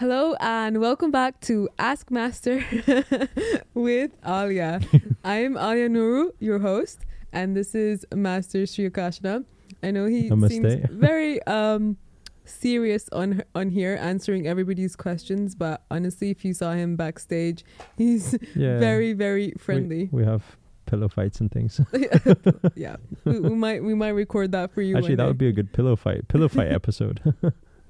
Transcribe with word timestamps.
Hello 0.00 0.34
and 0.40 0.80
welcome 0.80 1.10
back 1.10 1.40
to 1.42 1.68
Ask 1.78 2.10
Master 2.10 2.64
with 3.74 4.12
Alia. 4.26 4.80
I'm 5.24 5.58
Alia 5.58 5.90
Nuru, 5.90 6.30
your 6.38 6.58
host, 6.58 7.00
and 7.34 7.54
this 7.54 7.74
is 7.74 8.06
Master 8.14 8.64
Sri 8.66 8.88
Akarshana. 8.88 9.44
I 9.82 9.90
know 9.90 10.06
he 10.06 10.30
Namaste. 10.30 10.48
seems 10.48 10.88
very 10.90 11.42
um, 11.42 11.98
serious 12.46 13.10
on 13.12 13.42
on 13.54 13.68
here, 13.68 13.98
answering 14.00 14.46
everybody's 14.46 14.96
questions. 14.96 15.54
But 15.54 15.82
honestly, 15.90 16.30
if 16.30 16.46
you 16.46 16.54
saw 16.54 16.72
him 16.72 16.96
backstage, 16.96 17.62
he's 17.98 18.38
Yeah. 18.54 18.78
very, 18.78 19.12
very 19.12 19.48
We- 19.48 19.54
friendly. 19.58 20.08
We, 20.10 20.24
have 20.24 20.56
pillow 20.86 21.08
fights 21.08 21.40
and 21.40 21.52
things. 21.52 21.78
yeah, 22.74 22.96
we, 23.26 23.38
we 23.38 23.54
might 23.54 23.84
we 23.84 23.92
might 23.92 24.16
record 24.16 24.52
that 24.52 24.72
for 24.72 24.80
you. 24.80 24.96
Actually, 24.96 25.16
that 25.16 25.24
day. 25.24 25.28
would 25.28 25.38
be 25.38 25.48
a 25.48 25.52
good 25.52 25.74
pillow 25.74 25.94
fight. 25.94 26.26
Pillow 26.28 26.48
fight 26.48 26.72
episode. 26.72 27.20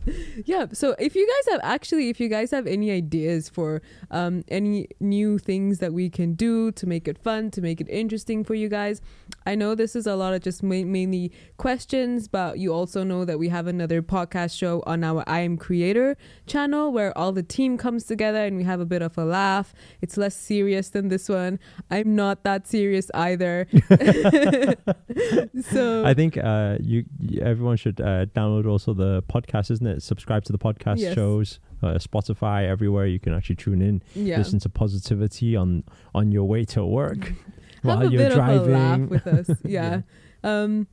yeah 0.45 0.67
so 0.73 0.95
if 0.99 1.15
you 1.15 1.27
guys 1.27 1.53
have 1.53 1.61
actually 1.63 2.09
if 2.09 2.21
you 2.21 2.29
guys 2.29 2.51
have 2.51 2.67
any 2.67 2.91
ideas 2.91 3.49
for 3.49 3.83
um, 4.11 4.43
any 4.49 4.89
new 5.01 5.39
things 5.39 5.79
that 5.79 5.93
we 5.93 6.09
can 6.09 6.35
do 6.35 6.73
to 6.73 6.87
make 6.87 7.07
it 7.07 7.19
fun 7.19 7.51
to 7.51 7.61
make 7.61 7.81
it 7.81 7.89
interesting 7.89 8.45
for 8.45 8.55
you 8.55 8.69
guys 8.69 9.01
i 9.47 9.55
know 9.55 9.75
this 9.75 9.95
is 9.95 10.07
a 10.07 10.17
lot 10.17 10.33
of 10.33 10.43
just 10.43 10.63
ma- 10.63 10.85
mainly 10.85 11.33
questions 11.57 12.29
but 12.29 12.59
you 12.59 12.73
also 12.73 13.03
know 13.03 13.25
that 13.25 13.39
we 13.39 13.49
have 13.49 13.67
another 13.67 14.03
podcast 14.03 14.57
show 14.57 14.83
on 14.87 15.05
our 15.05 15.23
i 15.27 15.41
am 15.41 15.57
creator 15.57 16.17
channel 16.47 16.91
where 16.93 17.17
all 17.17 17.33
the 17.33 17.43
team 17.43 17.77
comes 17.77 18.05
together 18.05 18.45
and 18.45 18.57
we 18.57 18.65
have 18.65 18.81
a 18.81 18.87
bit 18.87 19.03
of 19.03 19.17
a 19.17 19.25
laugh. 19.25 19.75
It's 20.01 20.17
less 20.17 20.35
serious 20.35 20.91
than 20.91 21.09
this 21.09 21.29
one. 21.29 21.59
I'm 21.91 22.15
not 22.15 22.45
that 22.45 22.67
serious 22.67 23.11
either 23.15 23.67
so 25.73 26.05
I 26.05 26.15
think 26.15 26.37
uh, 26.37 26.77
you, 26.81 27.05
you 27.19 27.41
everyone 27.43 27.77
should 27.77 28.01
uh, 28.01 28.27
download 28.27 28.67
also 28.69 28.95
the 28.95 29.23
podcast, 29.23 29.71
isn't 29.71 29.87
it? 29.87 30.03
Subscribe 30.03 30.45
to 30.45 30.53
the 30.53 30.59
podcast 30.59 30.99
Yes. 30.99 31.15
shows, 31.15 31.61
uh, 31.83 31.95
Spotify, 31.95 32.67
everywhere 32.69 33.07
you 33.07 33.19
can 33.19 33.33
actually 33.35 33.57
tune 33.57 33.83
in, 33.83 34.03
yeah 34.15 34.39
listen 34.39 34.59
to 34.61 34.69
positivity 34.69 35.57
on 35.57 35.85
on 36.15 36.33
your 36.33 36.45
way 36.45 36.65
to 36.67 36.85
work 36.85 37.33
while 37.83 38.03
a 38.03 38.11
you're 38.11 38.23
bit 38.29 38.33
driving. 38.33 38.61
of 38.61 38.69
a 38.69 38.71
laugh 38.71 39.01
with 39.11 39.27
us. 39.27 39.51
Yeah. 39.65 40.03
Um 40.45 40.87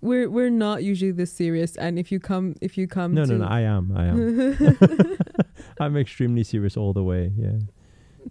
we're 0.00 0.28
we're 0.28 0.50
not 0.50 0.82
usually 0.82 1.12
this 1.12 1.32
serious 1.32 1.76
and 1.76 1.98
if 1.98 2.12
you 2.12 2.20
come 2.20 2.54
if 2.60 2.76
you 2.76 2.86
come 2.86 3.14
no, 3.14 3.24
to 3.24 3.32
no, 3.32 3.38
no. 3.38 3.46
I 3.46 3.60
am. 3.60 3.92
I 3.96 4.04
am. 4.06 5.16
I'm 5.80 5.96
extremely 5.96 6.44
serious 6.44 6.76
all 6.76 6.92
the 6.92 7.02
way. 7.02 7.32
Yeah, 7.38 7.58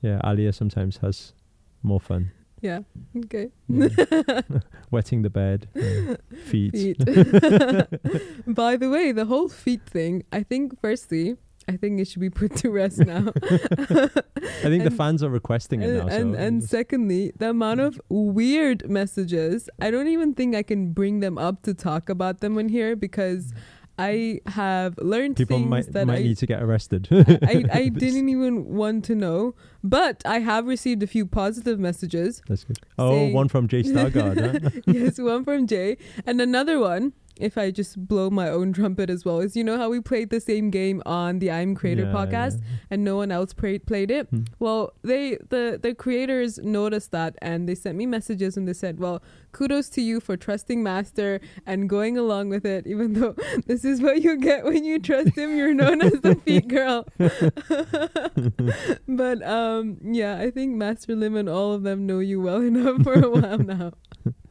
yeah. 0.02 0.20
Alia 0.24 0.54
sometimes 0.54 0.98
has 0.98 1.34
more 1.82 2.00
fun. 2.00 2.32
Yeah. 2.64 2.80
Okay. 3.26 3.50
Yeah. 3.68 3.88
Mm. 3.88 4.64
Wetting 4.92 5.22
the 5.22 5.30
bed, 5.30 5.68
yeah. 5.76 6.16
feet. 6.46 6.72
Feet. 6.74 6.98
By 8.48 8.78
the 8.78 8.90
way, 8.90 9.12
the 9.12 9.26
whole 9.26 9.50
feet 9.50 9.86
thing, 9.86 10.24
I 10.32 10.44
think 10.44 10.80
firstly, 10.82 11.36
I 11.68 11.76
think 11.78 12.00
it 12.00 12.08
should 12.08 12.22
be 12.22 12.30
put 12.30 12.56
to 12.58 12.72
rest 12.72 13.00
now. 13.00 13.32
I 13.36 14.70
think 14.72 14.84
the 14.84 14.94
fans 14.96 15.24
are 15.24 15.30
requesting 15.30 15.82
it 15.82 15.94
now. 15.94 16.08
and, 16.08 16.34
so 16.34 16.40
and 16.40 16.64
secondly, 16.64 17.34
the 17.38 17.50
amount 17.50 17.82
of 17.82 17.96
mm. 17.96 18.34
weird 18.34 18.90
messages, 18.90 19.70
I 19.82 19.92
don't 19.92 20.08
even 20.08 20.34
think 20.34 20.56
I 20.56 20.64
can 20.64 20.94
bring 20.94 21.20
them 21.20 21.38
up 21.38 21.64
to 21.64 21.74
talk 21.74 22.10
about 22.10 22.40
them 22.40 22.58
in 22.58 22.70
here 22.70 22.96
because 22.96 23.52
mm. 23.52 23.58
I 23.98 24.42
have 24.48 24.98
learned 24.98 25.38
people 25.38 25.58
things 25.58 25.70
might 25.70 25.94
that 25.94 26.08
might 26.08 26.20
I 26.20 26.24
need 26.24 26.38
to 26.38 26.48
get 26.48 26.64
arrested. 26.64 27.08
I, 27.12 27.64
I 27.72 27.90
didn't 27.94 28.28
even 28.30 28.74
want 28.74 29.06
to 29.06 29.16
know, 29.16 29.54
but 29.84 30.24
I 30.26 30.40
have 30.40 30.66
received 30.66 31.04
a 31.04 31.08
few 31.08 31.28
positive 31.28 31.80
messages. 31.80 32.42
That's 32.48 32.64
good. 32.64 32.80
Oh, 32.98 33.28
one 33.30 33.50
from 33.50 33.68
Jay 33.68 33.84
Stargard. 33.84 34.64
huh? 34.64 34.82
yes, 34.88 35.20
one 35.20 35.44
from 35.44 35.68
Jay, 35.68 35.98
and 36.26 36.42
another 36.42 36.80
one. 36.80 37.14
If 37.40 37.58
I 37.58 37.72
just 37.72 38.08
blow 38.08 38.30
my 38.30 38.48
own 38.50 38.74
trumpet 38.74 39.10
as 39.10 39.26
well, 39.26 39.40
is 39.40 39.56
you 39.56 39.64
know 39.64 39.78
how 39.78 39.90
we 39.90 40.00
played 40.02 40.30
the 40.30 40.40
same 40.40 40.70
game 40.70 41.02
on 41.06 41.40
the 41.40 41.50
I'm 41.52 41.74
Creator 41.76 42.04
Yeah, 42.04 42.14
podcast 42.14 42.60
yeah. 42.62 42.68
and 42.92 43.04
no 43.04 43.16
one 43.18 43.32
else 43.32 43.54
played 43.54 43.86
played 43.88 44.12
it. 44.12 44.28
Hmm. 44.30 44.44
Well, 44.60 44.94
they 45.04 45.38
the 45.50 45.80
the 45.82 45.96
creators 45.96 46.60
noticed 46.60 47.12
that 47.12 47.36
and 47.42 47.68
they 47.68 47.76
sent 47.76 47.98
me 47.98 48.06
messages 48.06 48.56
and 48.56 48.68
they 48.68 48.74
said, 48.74 49.00
"Well, 49.00 49.24
kudos 49.52 49.90
to 49.90 50.02
you 50.02 50.20
for 50.20 50.38
trusting 50.38 50.84
Master 50.84 51.42
and 51.66 51.90
going 51.90 52.18
along 52.18 52.50
with 52.50 52.66
it, 52.66 52.86
even 52.86 53.14
though 53.14 53.36
this 53.68 53.84
is 53.84 54.00
what 54.02 54.22
you 54.22 54.38
get 54.38 54.64
when 54.64 54.84
you 54.84 55.00
trust 55.00 55.36
him. 55.38 55.58
You're 55.58 55.74
known 55.74 56.02
as 56.02 56.14
the 56.22 56.36
feet 56.36 56.68
girl." 56.68 57.06
but 59.08 59.42
um, 59.44 59.98
yeah, 60.04 60.38
I 60.40 60.52
think 60.52 60.76
Master 60.76 61.16
Lim 61.16 61.36
and 61.36 61.50
all 61.50 61.74
of 61.74 61.84
them 61.84 62.06
know 62.06 62.20
you 62.20 62.42
well 62.42 62.62
enough 62.72 63.02
for 63.04 63.14
a 63.14 63.30
while 63.30 63.58
now. 63.58 63.92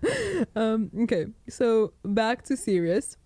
um, 0.56 0.90
okay, 1.00 1.26
so 1.48 1.92
back 2.04 2.42
to 2.44 2.56
serious. 2.56 3.16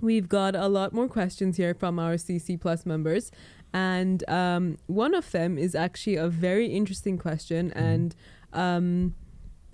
We've 0.00 0.28
got 0.28 0.54
a 0.54 0.68
lot 0.68 0.92
more 0.92 1.08
questions 1.08 1.56
here 1.56 1.74
from 1.74 1.98
our 1.98 2.14
CC 2.14 2.60
Plus 2.60 2.84
members. 2.84 3.30
And 3.72 4.28
um, 4.28 4.78
one 4.86 5.14
of 5.14 5.30
them 5.32 5.58
is 5.58 5.74
actually 5.74 6.16
a 6.16 6.28
very 6.28 6.66
interesting 6.66 7.18
question. 7.18 7.70
Mhm. 7.70 7.76
And 7.76 8.16
um, 8.52 9.14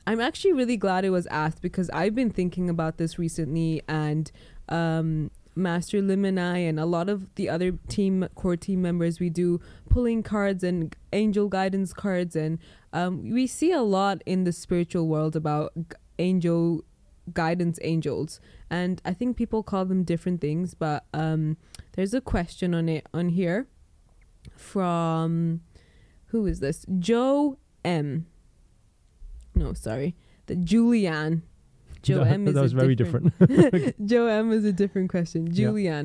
I'm 0.07 0.21
actually 0.21 0.53
really 0.53 0.77
glad 0.77 1.05
it 1.05 1.11
was 1.11 1.27
asked 1.27 1.63
because 1.63 1.91
I've 1.91 2.15
been 2.15 2.31
thinking 2.31 2.69
about 2.71 2.99
this 2.99 3.19
recently. 3.19 3.83
And 3.89 4.31
um, 4.69 5.31
Master 5.55 6.01
Lim 6.01 6.25
and 6.25 6.41
I, 6.41 6.59
and 6.59 6.81
a 6.81 6.87
lot 6.87 7.09
of 7.09 7.33
the 7.35 7.49
other 7.49 7.73
team, 7.89 8.27
core 8.35 8.57
team 8.57 8.81
members, 8.81 9.21
we 9.21 9.29
do 9.29 9.61
pulling 9.89 10.23
cards 10.23 10.65
and 10.65 10.97
angel 11.13 11.49
guidance 11.49 11.93
cards. 11.93 12.35
And 12.35 12.59
um, 12.93 13.31
we 13.31 13.47
see 13.47 13.73
a 13.73 13.83
lot 13.83 14.23
in 14.25 14.45
the 14.45 14.53
spiritual 14.53 15.07
world 15.09 15.37
about 15.37 15.73
angel 16.23 16.85
guidance 17.33 17.79
angels. 17.83 18.41
And 18.71 19.03
I 19.05 19.13
think 19.13 19.37
people 19.37 19.63
call 19.63 19.85
them 19.85 20.05
different 20.05 20.41
things. 20.41 20.75
But 20.75 21.05
um, 21.13 21.57
there's 21.93 22.15
a 22.15 22.21
question 22.21 22.75
on 22.75 22.89
it 22.89 23.07
on 23.13 23.31
here 23.31 23.67
from 24.57 25.61
who 26.27 26.47
is 26.47 26.61
this? 26.61 26.87
Joe 26.99 27.59
M. 27.85 28.27
No, 29.55 29.75
sorry, 29.75 30.17
the 30.47 30.57
Julianne. 30.57 31.43
Joe 32.03 32.23
M 32.23 32.49
is 32.49 32.55
that 32.55 32.63
was 32.63 32.73
very 32.73 32.97
different. 32.97 33.33
Joe 34.05 34.27
M 34.27 34.51
is 34.51 34.65
a 34.65 34.73
different 34.73 35.11
question. 35.11 35.49
Yeah. 35.53 36.03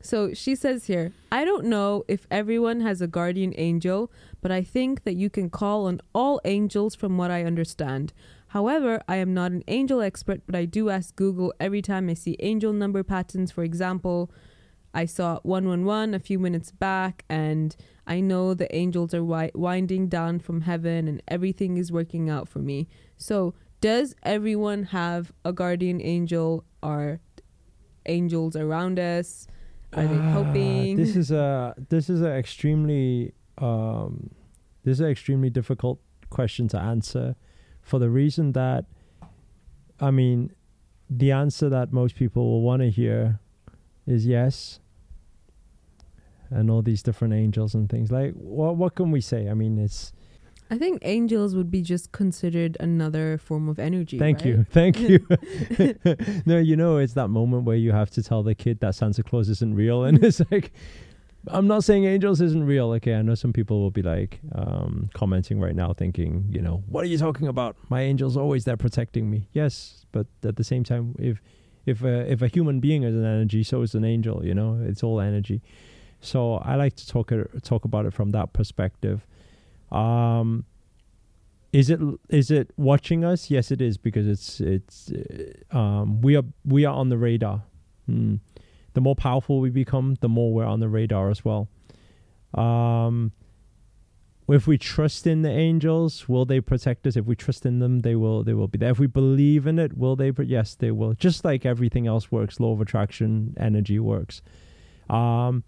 So 0.00 0.34
she 0.34 0.54
says 0.54 0.86
here, 0.86 1.12
I 1.32 1.44
don't 1.44 1.66
know 1.66 2.04
if 2.08 2.26
everyone 2.30 2.80
has 2.80 3.00
a 3.00 3.06
guardian 3.06 3.54
angel, 3.56 4.10
but 4.40 4.50
I 4.50 4.62
think 4.62 5.04
that 5.04 5.14
you 5.14 5.30
can 5.30 5.50
call 5.50 5.86
on 5.86 6.00
all 6.14 6.40
angels 6.44 6.94
from 6.94 7.16
what 7.16 7.30
I 7.30 7.44
understand. 7.44 8.12
However, 8.56 9.02
I 9.06 9.16
am 9.16 9.34
not 9.34 9.52
an 9.52 9.62
angel 9.68 10.00
expert, 10.00 10.40
but 10.46 10.56
I 10.56 10.64
do 10.64 10.88
ask 10.88 11.14
Google 11.14 11.52
every 11.60 11.82
time 11.82 12.08
I 12.08 12.14
see 12.14 12.36
angel 12.40 12.72
number 12.72 13.02
patterns. 13.02 13.52
For 13.52 13.62
example, 13.62 14.30
I 14.94 15.04
saw 15.04 15.40
111 15.42 16.14
a 16.14 16.18
few 16.18 16.38
minutes 16.38 16.70
back, 16.72 17.26
and 17.28 17.76
I 18.06 18.20
know 18.20 18.54
the 18.54 18.74
angels 18.74 19.12
are 19.12 19.18
wi- 19.18 19.50
winding 19.54 20.08
down 20.08 20.38
from 20.38 20.62
heaven 20.62 21.06
and 21.06 21.22
everything 21.28 21.76
is 21.76 21.92
working 21.92 22.30
out 22.30 22.48
for 22.48 22.60
me. 22.60 22.88
So, 23.18 23.52
does 23.82 24.14
everyone 24.22 24.84
have 24.84 25.32
a 25.44 25.52
guardian 25.52 26.00
angel? 26.00 26.64
Are 26.82 27.20
angels 28.06 28.56
around 28.56 28.98
us? 28.98 29.46
Are 29.92 30.06
they 30.06 30.16
Ah, 30.16 30.32
helping? 30.32 30.96
This 30.96 31.14
is 31.14 31.30
a 31.30 31.74
this 31.90 32.08
is 32.08 32.22
an 32.22 32.32
extremely 32.32 33.34
um, 33.58 34.30
this 34.82 34.92
is 34.92 35.00
an 35.00 35.08
extremely 35.10 35.50
difficult 35.50 36.00
question 36.30 36.68
to 36.68 36.78
answer, 36.80 37.36
for 37.86 38.00
the 38.00 38.10
reason 38.10 38.50
that, 38.52 38.84
I 40.00 40.10
mean, 40.10 40.52
the 41.08 41.30
answer 41.30 41.68
that 41.68 41.92
most 41.92 42.16
people 42.16 42.42
will 42.44 42.62
want 42.62 42.82
to 42.82 42.90
hear 42.90 43.38
is 44.08 44.26
yes. 44.26 44.80
And 46.50 46.68
all 46.68 46.82
these 46.82 47.00
different 47.00 47.32
angels 47.34 47.74
and 47.74 47.88
things 47.88 48.10
like 48.10 48.32
what 48.34 48.76
what 48.76 48.94
can 48.94 49.10
we 49.10 49.20
say? 49.20 49.48
I 49.48 49.54
mean, 49.54 49.78
it's 49.78 50.12
I 50.68 50.78
think 50.78 50.98
angels 51.02 51.54
would 51.54 51.70
be 51.70 51.80
just 51.80 52.10
considered 52.10 52.76
another 52.80 53.38
form 53.38 53.68
of 53.68 53.78
energy. 53.78 54.18
Thank 54.18 54.38
right? 54.38 54.46
you. 54.46 54.66
Thank 54.70 55.00
you. 55.00 55.24
no, 56.46 56.58
you 56.58 56.76
know, 56.76 56.98
it's 56.98 57.14
that 57.14 57.28
moment 57.28 57.64
where 57.64 57.76
you 57.76 57.92
have 57.92 58.10
to 58.10 58.22
tell 58.22 58.42
the 58.42 58.54
kid 58.54 58.80
that 58.80 58.96
Santa 58.96 59.22
Claus 59.22 59.48
isn't 59.48 59.74
real. 59.74 60.04
And 60.04 60.22
it's 60.24 60.40
like, 60.50 60.72
I'm 61.48 61.66
not 61.66 61.84
saying 61.84 62.04
angels 62.04 62.40
isn't 62.40 62.64
real. 62.64 62.90
Okay, 62.92 63.14
I 63.14 63.22
know 63.22 63.34
some 63.34 63.52
people 63.52 63.80
will 63.80 63.90
be 63.90 64.02
like 64.02 64.40
um, 64.54 65.10
commenting 65.14 65.60
right 65.60 65.74
now 65.74 65.92
thinking, 65.92 66.46
you 66.50 66.60
know, 66.60 66.82
what 66.88 67.04
are 67.04 67.08
you 67.08 67.18
talking 67.18 67.48
about? 67.48 67.76
My 67.88 68.00
angel's 68.02 68.36
always 68.36 68.64
there 68.64 68.76
protecting 68.76 69.30
me. 69.30 69.48
Yes, 69.52 70.06
but 70.12 70.26
at 70.42 70.56
the 70.56 70.64
same 70.64 70.84
time, 70.84 71.14
if 71.18 71.40
if 71.84 72.02
a, 72.02 72.30
if 72.30 72.42
a 72.42 72.48
human 72.48 72.80
being 72.80 73.04
is 73.04 73.14
an 73.14 73.24
energy, 73.24 73.62
so 73.62 73.82
is 73.82 73.94
an 73.94 74.04
angel. 74.04 74.44
You 74.44 74.54
know, 74.54 74.80
it's 74.82 75.02
all 75.02 75.20
energy. 75.20 75.62
So 76.20 76.56
I 76.56 76.74
like 76.74 76.96
to 76.96 77.06
talk 77.06 77.32
talk 77.62 77.84
about 77.84 78.06
it 78.06 78.12
from 78.12 78.30
that 78.30 78.52
perspective. 78.52 79.26
Um, 79.92 80.64
is 81.72 81.90
it 81.90 82.00
is 82.28 82.50
it 82.50 82.70
watching 82.76 83.24
us? 83.24 83.50
Yes, 83.50 83.70
it 83.70 83.80
is 83.80 83.98
because 83.98 84.26
it's 84.26 84.60
it's 84.60 85.12
uh, 85.12 85.76
um, 85.76 86.20
we 86.22 86.36
are 86.36 86.44
we 86.64 86.84
are 86.84 86.94
on 86.94 87.08
the 87.08 87.18
radar. 87.18 87.62
Hmm. 88.06 88.36
The 88.96 89.02
more 89.02 89.14
powerful 89.14 89.60
we 89.60 89.68
become, 89.68 90.16
the 90.22 90.28
more 90.30 90.54
we're 90.54 90.64
on 90.64 90.80
the 90.80 90.88
radar 90.88 91.28
as 91.28 91.44
well. 91.44 91.68
Um, 92.54 93.32
if 94.48 94.66
we 94.66 94.78
trust 94.78 95.26
in 95.26 95.42
the 95.42 95.50
angels, 95.50 96.30
will 96.30 96.46
they 96.46 96.62
protect 96.62 97.06
us? 97.06 97.14
If 97.14 97.26
we 97.26 97.36
trust 97.36 97.66
in 97.66 97.78
them, 97.78 97.98
they 97.98 98.16
will. 98.16 98.42
They 98.42 98.54
will 98.54 98.68
be 98.68 98.78
there. 98.78 98.88
If 98.92 98.98
we 98.98 99.06
believe 99.06 99.66
in 99.66 99.78
it, 99.78 99.98
will 99.98 100.16
they? 100.16 100.30
But 100.30 100.46
yes, 100.46 100.74
they 100.74 100.92
will. 100.92 101.12
Just 101.12 101.44
like 101.44 101.66
everything 101.66 102.06
else 102.06 102.32
works, 102.32 102.58
law 102.58 102.72
of 102.72 102.80
attraction, 102.80 103.54
energy 103.60 103.98
works. 103.98 104.40
Um, 105.10 105.62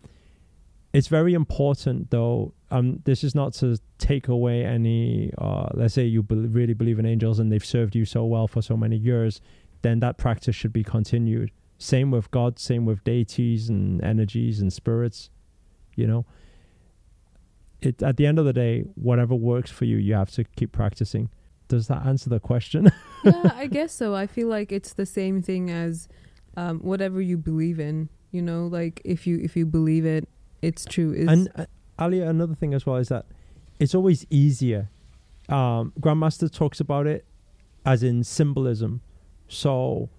it's 0.95 1.09
very 1.09 1.35
important 1.35 2.11
though 2.11 2.55
um 2.71 3.03
this 3.05 3.23
is 3.23 3.35
not 3.35 3.53
to 3.53 3.77
take 3.99 4.27
away 4.27 4.65
any 4.65 5.31
uh 5.37 5.69
let's 5.75 5.93
say 5.93 6.03
you 6.03 6.23
be- 6.23 6.35
really 6.35 6.73
believe 6.73 6.99
in 6.99 7.05
angels 7.05 7.39
and 7.39 7.53
they've 7.53 7.63
served 7.63 7.95
you 7.95 8.07
so 8.07 8.25
well 8.25 8.49
for 8.49 8.63
so 8.63 8.75
many 8.75 8.97
years 8.97 9.43
then 9.83 10.01
that 10.01 10.17
practice 10.17 10.57
should 10.57 10.73
be 10.73 10.83
continued 10.83 11.51
same 11.79 12.11
with 12.11 12.31
god 12.31 12.59
same 12.59 12.85
with 12.85 13.03
deities 13.05 13.69
and 13.69 14.03
energies 14.05 14.61
and 14.61 14.73
spirits 14.73 15.31
you 15.95 16.07
know 16.07 16.27
it 17.81 18.03
at 18.03 18.17
the 18.17 18.27
end 18.27 18.39
of 18.39 18.45
the 18.45 18.53
day 18.53 18.83
whatever 18.97 19.35
works 19.35 19.71
for 19.71 19.85
you 19.85 19.97
you 19.97 20.13
have 20.13 20.31
to 20.31 20.45
keep 20.45 20.73
practicing 20.73 21.31
does 21.69 21.87
that 21.87 22.05
answer 22.05 22.29
the 22.29 22.41
question 22.41 22.91
yeah, 23.25 23.53
I 23.55 23.67
guess 23.67 23.93
so. 23.93 24.15
I 24.15 24.27
feel 24.27 24.49
like 24.49 24.73
it's 24.73 24.93
the 24.93 25.07
same 25.07 25.43
thing 25.43 25.71
as 25.71 26.09
um, 26.57 26.81
whatever 26.81 27.21
you 27.21 27.37
believe 27.37 27.81
in. 27.81 28.09
You 28.31 28.43
know, 28.43 28.67
like 28.67 29.01
if 29.05 29.27
you 29.27 29.39
if 29.43 29.57
you 29.57 29.67
believe 29.67 30.05
it, 30.05 30.29
it's 30.63 30.85
true. 30.85 31.13
Is 31.13 31.29
and 31.29 31.49
uh, 31.57 31.67
Ali, 31.99 32.21
another 32.21 32.55
thing 32.55 32.75
as 32.75 32.85
well 32.85 32.97
is 32.97 33.09
that 33.09 33.27
it's 33.79 33.95
always 33.95 34.27
easier. 34.31 34.91
Um, 35.49 35.93
Grandmaster 36.01 36.53
talks 36.53 36.79
about 36.79 37.07
it 37.07 37.25
as 37.87 38.03
in 38.03 38.23
symbolism. 38.23 39.01
So, 39.49 40.11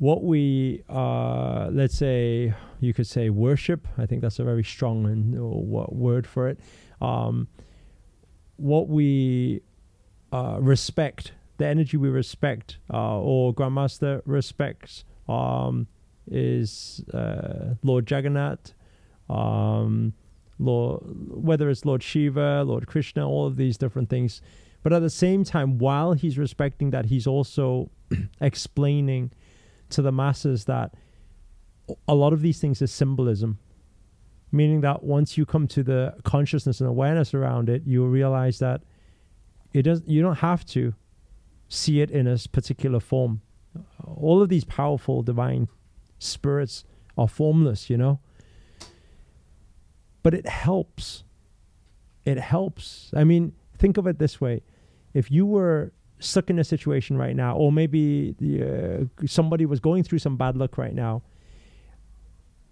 what 0.00 0.24
we 0.24 0.82
uh, 0.88 1.68
let's 1.70 1.94
say 1.94 2.54
you 2.80 2.94
could 2.94 3.06
say 3.06 3.28
worship. 3.28 3.86
I 3.98 4.06
think 4.06 4.22
that's 4.22 4.38
a 4.38 4.44
very 4.44 4.64
strong 4.64 5.04
and 5.04 5.38
uh, 5.38 5.42
word 5.42 6.26
for 6.26 6.48
it. 6.48 6.58
Um, 7.02 7.48
what 8.56 8.88
we 8.88 9.60
uh, 10.32 10.56
respect, 10.58 11.32
the 11.58 11.66
energy 11.66 11.98
we 11.98 12.08
respect, 12.08 12.78
uh, 12.92 13.18
or 13.18 13.54
Grandmaster 13.54 14.22
respects, 14.24 15.04
um, 15.28 15.86
is 16.30 17.04
uh, 17.12 17.74
Lord 17.82 18.10
Jagannath, 18.10 18.72
um, 19.28 20.14
Lord, 20.58 21.02
whether 21.28 21.68
it's 21.68 21.84
Lord 21.84 22.02
Shiva, 22.02 22.64
Lord 22.64 22.86
Krishna, 22.86 23.28
all 23.28 23.46
of 23.46 23.56
these 23.56 23.76
different 23.76 24.08
things. 24.08 24.40
But 24.82 24.94
at 24.94 25.00
the 25.00 25.10
same 25.10 25.44
time, 25.44 25.76
while 25.76 26.14
he's 26.14 26.38
respecting 26.38 26.90
that, 26.90 27.06
he's 27.06 27.26
also 27.26 27.90
explaining 28.40 29.32
to 29.90 30.02
the 30.02 30.12
masses 30.12 30.64
that 30.66 30.94
a 32.06 32.14
lot 32.14 32.32
of 32.32 32.42
these 32.42 32.60
things 32.60 32.80
is 32.82 32.92
symbolism. 32.92 33.58
Meaning 34.52 34.80
that 34.80 35.04
once 35.04 35.38
you 35.38 35.46
come 35.46 35.68
to 35.68 35.82
the 35.82 36.14
consciousness 36.24 36.80
and 36.80 36.88
awareness 36.88 37.34
around 37.34 37.68
it, 37.68 37.82
you 37.86 38.04
realize 38.04 38.58
that 38.58 38.82
it 39.72 39.82
does 39.82 40.02
you 40.06 40.22
don't 40.22 40.38
have 40.38 40.64
to 40.66 40.94
see 41.68 42.00
it 42.00 42.10
in 42.10 42.26
a 42.26 42.36
particular 42.50 42.98
form. 42.98 43.42
All 44.04 44.42
of 44.42 44.48
these 44.48 44.64
powerful 44.64 45.22
divine 45.22 45.68
spirits 46.18 46.84
are 47.16 47.28
formless, 47.28 47.88
you 47.88 47.96
know. 47.96 48.18
But 50.24 50.34
it 50.34 50.48
helps. 50.48 51.22
It 52.24 52.38
helps. 52.38 53.12
I 53.14 53.22
mean, 53.22 53.52
think 53.78 53.96
of 53.96 54.08
it 54.08 54.18
this 54.18 54.40
way: 54.40 54.62
if 55.14 55.30
you 55.30 55.46
were 55.46 55.92
stuck 56.20 56.50
in 56.50 56.58
a 56.58 56.64
situation 56.64 57.16
right 57.16 57.34
now, 57.34 57.56
or 57.56 57.72
maybe 57.72 58.34
uh, 58.62 59.04
somebody 59.26 59.66
was 59.66 59.80
going 59.80 60.04
through 60.04 60.18
some 60.18 60.36
bad 60.36 60.56
luck 60.56 60.78
right 60.78 60.94
now, 60.94 61.22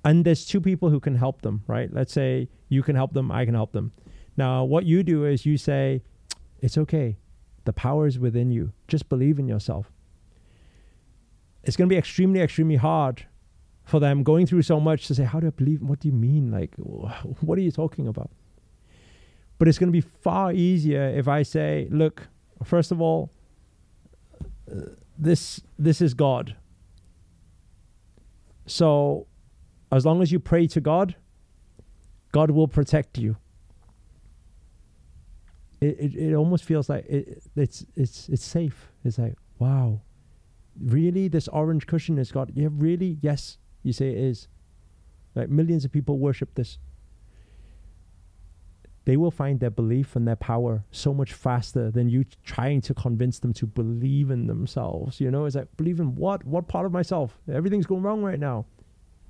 and 0.04 0.24
there's 0.24 0.46
two 0.46 0.60
people 0.60 0.90
who 0.90 1.00
can 1.00 1.16
help 1.16 1.42
them, 1.42 1.64
right? 1.66 1.92
Let's 1.92 2.12
say 2.12 2.48
you 2.68 2.82
can 2.82 2.94
help 2.94 3.12
them, 3.14 3.30
I 3.32 3.44
can 3.44 3.54
help 3.54 3.72
them. 3.72 3.92
Now, 4.36 4.64
what 4.64 4.84
you 4.84 5.02
do 5.02 5.24
is 5.24 5.44
you 5.44 5.56
say, 5.56 6.02
"It's 6.60 6.78
okay. 6.78 7.16
The 7.64 7.72
power 7.72 8.06
is 8.06 8.18
within 8.18 8.52
you. 8.52 8.72
Just 8.86 9.08
believe 9.08 9.38
in 9.38 9.48
yourself." 9.48 9.90
It's 11.64 11.76
going 11.76 11.88
to 11.88 11.92
be 11.92 11.98
extremely, 11.98 12.40
extremely 12.40 12.76
hard 12.76 13.26
for 13.88 14.00
them 14.00 14.22
going 14.22 14.46
through 14.46 14.62
so 14.62 14.78
much 14.78 15.06
to 15.08 15.14
say, 15.14 15.24
How 15.24 15.40
do 15.40 15.46
I 15.46 15.50
believe? 15.50 15.82
What 15.82 16.00
do 16.00 16.08
you 16.08 16.14
mean? 16.14 16.50
Like, 16.50 16.74
what 16.76 17.58
are 17.58 17.62
you 17.62 17.72
talking 17.72 18.06
about? 18.06 18.30
But 19.58 19.66
it's 19.66 19.78
going 19.78 19.88
to 19.88 19.92
be 19.92 20.00
far 20.00 20.52
easier 20.52 21.08
if 21.08 21.26
I 21.26 21.42
say, 21.42 21.88
Look, 21.90 22.28
first 22.62 22.92
of 22.92 23.00
all, 23.00 23.32
this 25.18 25.60
this 25.78 26.00
is 26.00 26.14
God. 26.14 26.56
So, 28.66 29.26
as 29.90 30.04
long 30.04 30.22
as 30.22 30.30
you 30.30 30.38
pray 30.38 30.66
to 30.68 30.80
God, 30.80 31.16
God 32.32 32.50
will 32.50 32.68
protect 32.68 33.18
you. 33.18 33.36
It 35.80 35.96
it, 35.98 36.14
it 36.14 36.34
almost 36.34 36.64
feels 36.64 36.88
like 36.88 37.06
it, 37.06 37.42
it's 37.56 37.84
it's 37.96 38.28
it's 38.28 38.44
safe. 38.44 38.92
It's 39.04 39.18
like 39.18 39.36
wow, 39.58 40.00
really 40.80 41.28
this 41.28 41.48
orange 41.48 41.86
cushion 41.86 42.18
is 42.18 42.32
God. 42.32 42.52
Yeah, 42.54 42.68
really? 42.70 43.18
Yes, 43.20 43.58
you 43.82 43.92
say 43.92 44.10
it 44.10 44.18
is. 44.18 44.48
Like 45.34 45.48
millions 45.48 45.84
of 45.84 45.92
people 45.92 46.18
worship 46.18 46.54
this. 46.54 46.78
They 49.08 49.16
will 49.16 49.30
find 49.30 49.58
their 49.58 49.70
belief 49.70 50.16
and 50.16 50.28
their 50.28 50.36
power 50.36 50.84
so 50.90 51.14
much 51.14 51.32
faster 51.32 51.90
than 51.90 52.10
you 52.10 52.26
trying 52.44 52.82
to 52.82 52.92
convince 52.92 53.38
them 53.38 53.54
to 53.54 53.66
believe 53.66 54.30
in 54.30 54.48
themselves. 54.48 55.18
You 55.18 55.30
know, 55.30 55.46
it's 55.46 55.56
like 55.56 55.74
believe 55.78 55.98
in 55.98 56.14
what? 56.14 56.44
What 56.44 56.68
part 56.68 56.84
of 56.84 56.92
myself? 56.92 57.40
Everything's 57.50 57.86
going 57.86 58.02
wrong 58.02 58.22
right 58.22 58.38
now. 58.38 58.66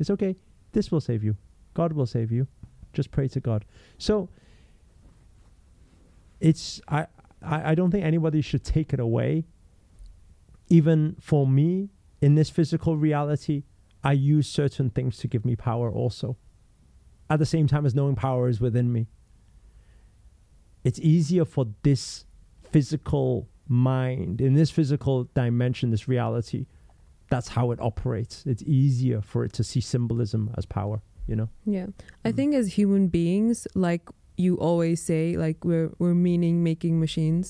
It's 0.00 0.10
okay. 0.10 0.34
This 0.72 0.90
will 0.90 1.00
save 1.00 1.22
you. 1.22 1.36
God 1.74 1.92
will 1.92 2.06
save 2.06 2.32
you. 2.32 2.48
Just 2.92 3.12
pray 3.12 3.28
to 3.28 3.38
God. 3.38 3.64
So 3.98 4.30
it's 6.40 6.80
I 6.88 7.06
I, 7.40 7.70
I 7.70 7.74
don't 7.76 7.92
think 7.92 8.04
anybody 8.04 8.40
should 8.40 8.64
take 8.64 8.92
it 8.92 8.98
away. 8.98 9.44
Even 10.68 11.14
for 11.20 11.46
me, 11.46 11.90
in 12.20 12.34
this 12.34 12.50
physical 12.50 12.96
reality, 12.96 13.62
I 14.02 14.14
use 14.14 14.48
certain 14.48 14.90
things 14.90 15.18
to 15.18 15.28
give 15.28 15.44
me 15.44 15.54
power 15.54 15.88
also. 15.88 16.36
At 17.30 17.38
the 17.38 17.46
same 17.46 17.68
time 17.68 17.86
as 17.86 17.94
knowing 17.94 18.16
power 18.16 18.48
is 18.48 18.60
within 18.60 18.92
me. 18.92 19.06
It's 20.88 21.00
easier 21.14 21.44
for 21.54 21.64
this 21.82 22.24
physical 22.72 23.46
mind, 23.68 24.40
in 24.40 24.54
this 24.54 24.70
physical 24.78 25.16
dimension, 25.34 25.90
this 25.90 26.08
reality. 26.08 26.62
That's 27.32 27.48
how 27.56 27.66
it 27.74 27.78
operates. 27.90 28.34
It's 28.52 28.62
easier 28.62 29.20
for 29.30 29.44
it 29.46 29.52
to 29.58 29.62
see 29.70 29.82
symbolism 29.94 30.42
as 30.58 30.64
power, 30.78 30.96
you 31.26 31.36
know? 31.36 31.48
Yeah. 31.76 31.88
I 32.24 32.30
Mm. 32.32 32.36
think 32.36 32.50
as 32.60 32.66
human 32.80 33.08
beings, 33.08 33.56
like 33.74 34.04
you 34.44 34.52
always 34.68 34.98
say, 35.10 35.36
like 35.44 35.58
we're 35.68 35.90
we're 36.00 36.14
meaning 36.30 36.62
making 36.70 36.94
machines 37.06 37.46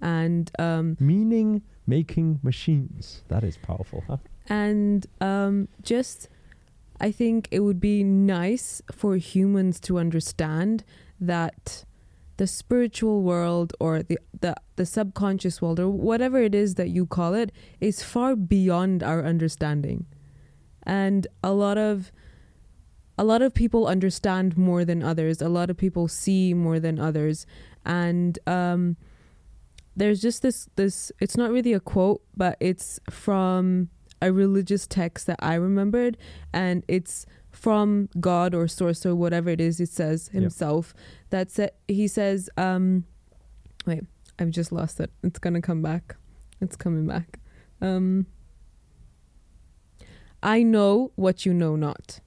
and 0.00 0.44
um 0.58 0.86
Meaning 1.00 1.50
making 1.86 2.28
machines. 2.42 3.04
That 3.32 3.42
is 3.50 3.56
powerful, 3.68 4.00
huh? 4.08 4.18
and 4.48 5.06
um 5.30 5.54
just 5.92 6.28
I 7.08 7.10
think 7.20 7.38
it 7.50 7.60
would 7.66 7.80
be 7.80 7.98
nice 8.04 8.66
for 9.00 9.12
humans 9.16 9.80
to 9.86 9.92
understand 10.04 10.84
that 11.32 11.84
the 12.42 12.46
spiritual 12.48 13.22
world 13.22 13.72
or 13.78 14.02
the, 14.02 14.18
the 14.40 14.52
the 14.74 14.84
subconscious 14.84 15.62
world 15.62 15.78
or 15.78 15.88
whatever 15.88 16.42
it 16.42 16.56
is 16.56 16.74
that 16.74 16.88
you 16.88 17.06
call 17.06 17.34
it 17.34 17.52
is 17.80 18.02
far 18.02 18.34
beyond 18.34 19.00
our 19.00 19.24
understanding. 19.24 20.06
And 20.82 21.28
a 21.44 21.52
lot 21.52 21.78
of 21.78 22.10
a 23.16 23.22
lot 23.22 23.42
of 23.42 23.54
people 23.54 23.86
understand 23.86 24.58
more 24.58 24.84
than 24.84 25.04
others. 25.04 25.40
A 25.40 25.48
lot 25.48 25.70
of 25.70 25.76
people 25.76 26.08
see 26.08 26.52
more 26.52 26.80
than 26.80 26.98
others. 26.98 27.46
And 27.86 28.36
um 28.48 28.96
there's 29.94 30.20
just 30.20 30.42
this 30.42 30.68
this 30.74 31.12
it's 31.20 31.36
not 31.36 31.52
really 31.52 31.74
a 31.74 31.78
quote, 31.78 32.22
but 32.36 32.56
it's 32.58 32.98
from 33.08 33.88
a 34.20 34.32
religious 34.32 34.88
text 34.88 35.28
that 35.28 35.38
I 35.38 35.54
remembered 35.54 36.18
and 36.52 36.82
it's 36.88 37.24
from 37.52 38.08
God 38.18 38.54
or 38.54 38.66
source 38.66 39.06
or 39.06 39.14
whatever 39.14 39.50
it 39.50 39.60
is 39.60 39.78
it 39.80 39.88
says 39.90 40.30
Yep. 40.32 40.42
himself 40.42 40.94
that 41.30 41.50
sa- 41.50 41.68
he 41.88 42.08
says 42.08 42.50
um 42.56 43.04
wait 43.86 44.04
I've 44.38 44.50
just 44.50 44.72
lost 44.72 44.98
it. 44.98 45.10
It's 45.22 45.38
gonna 45.38 45.60
come 45.60 45.82
back. 45.82 46.16
It's 46.60 46.74
coming 46.76 47.06
back. 47.06 47.38
Um 47.80 48.26
I 50.42 50.62
know 50.62 51.12
what 51.14 51.46
you 51.46 51.54
know 51.54 51.76
not. 51.76 52.20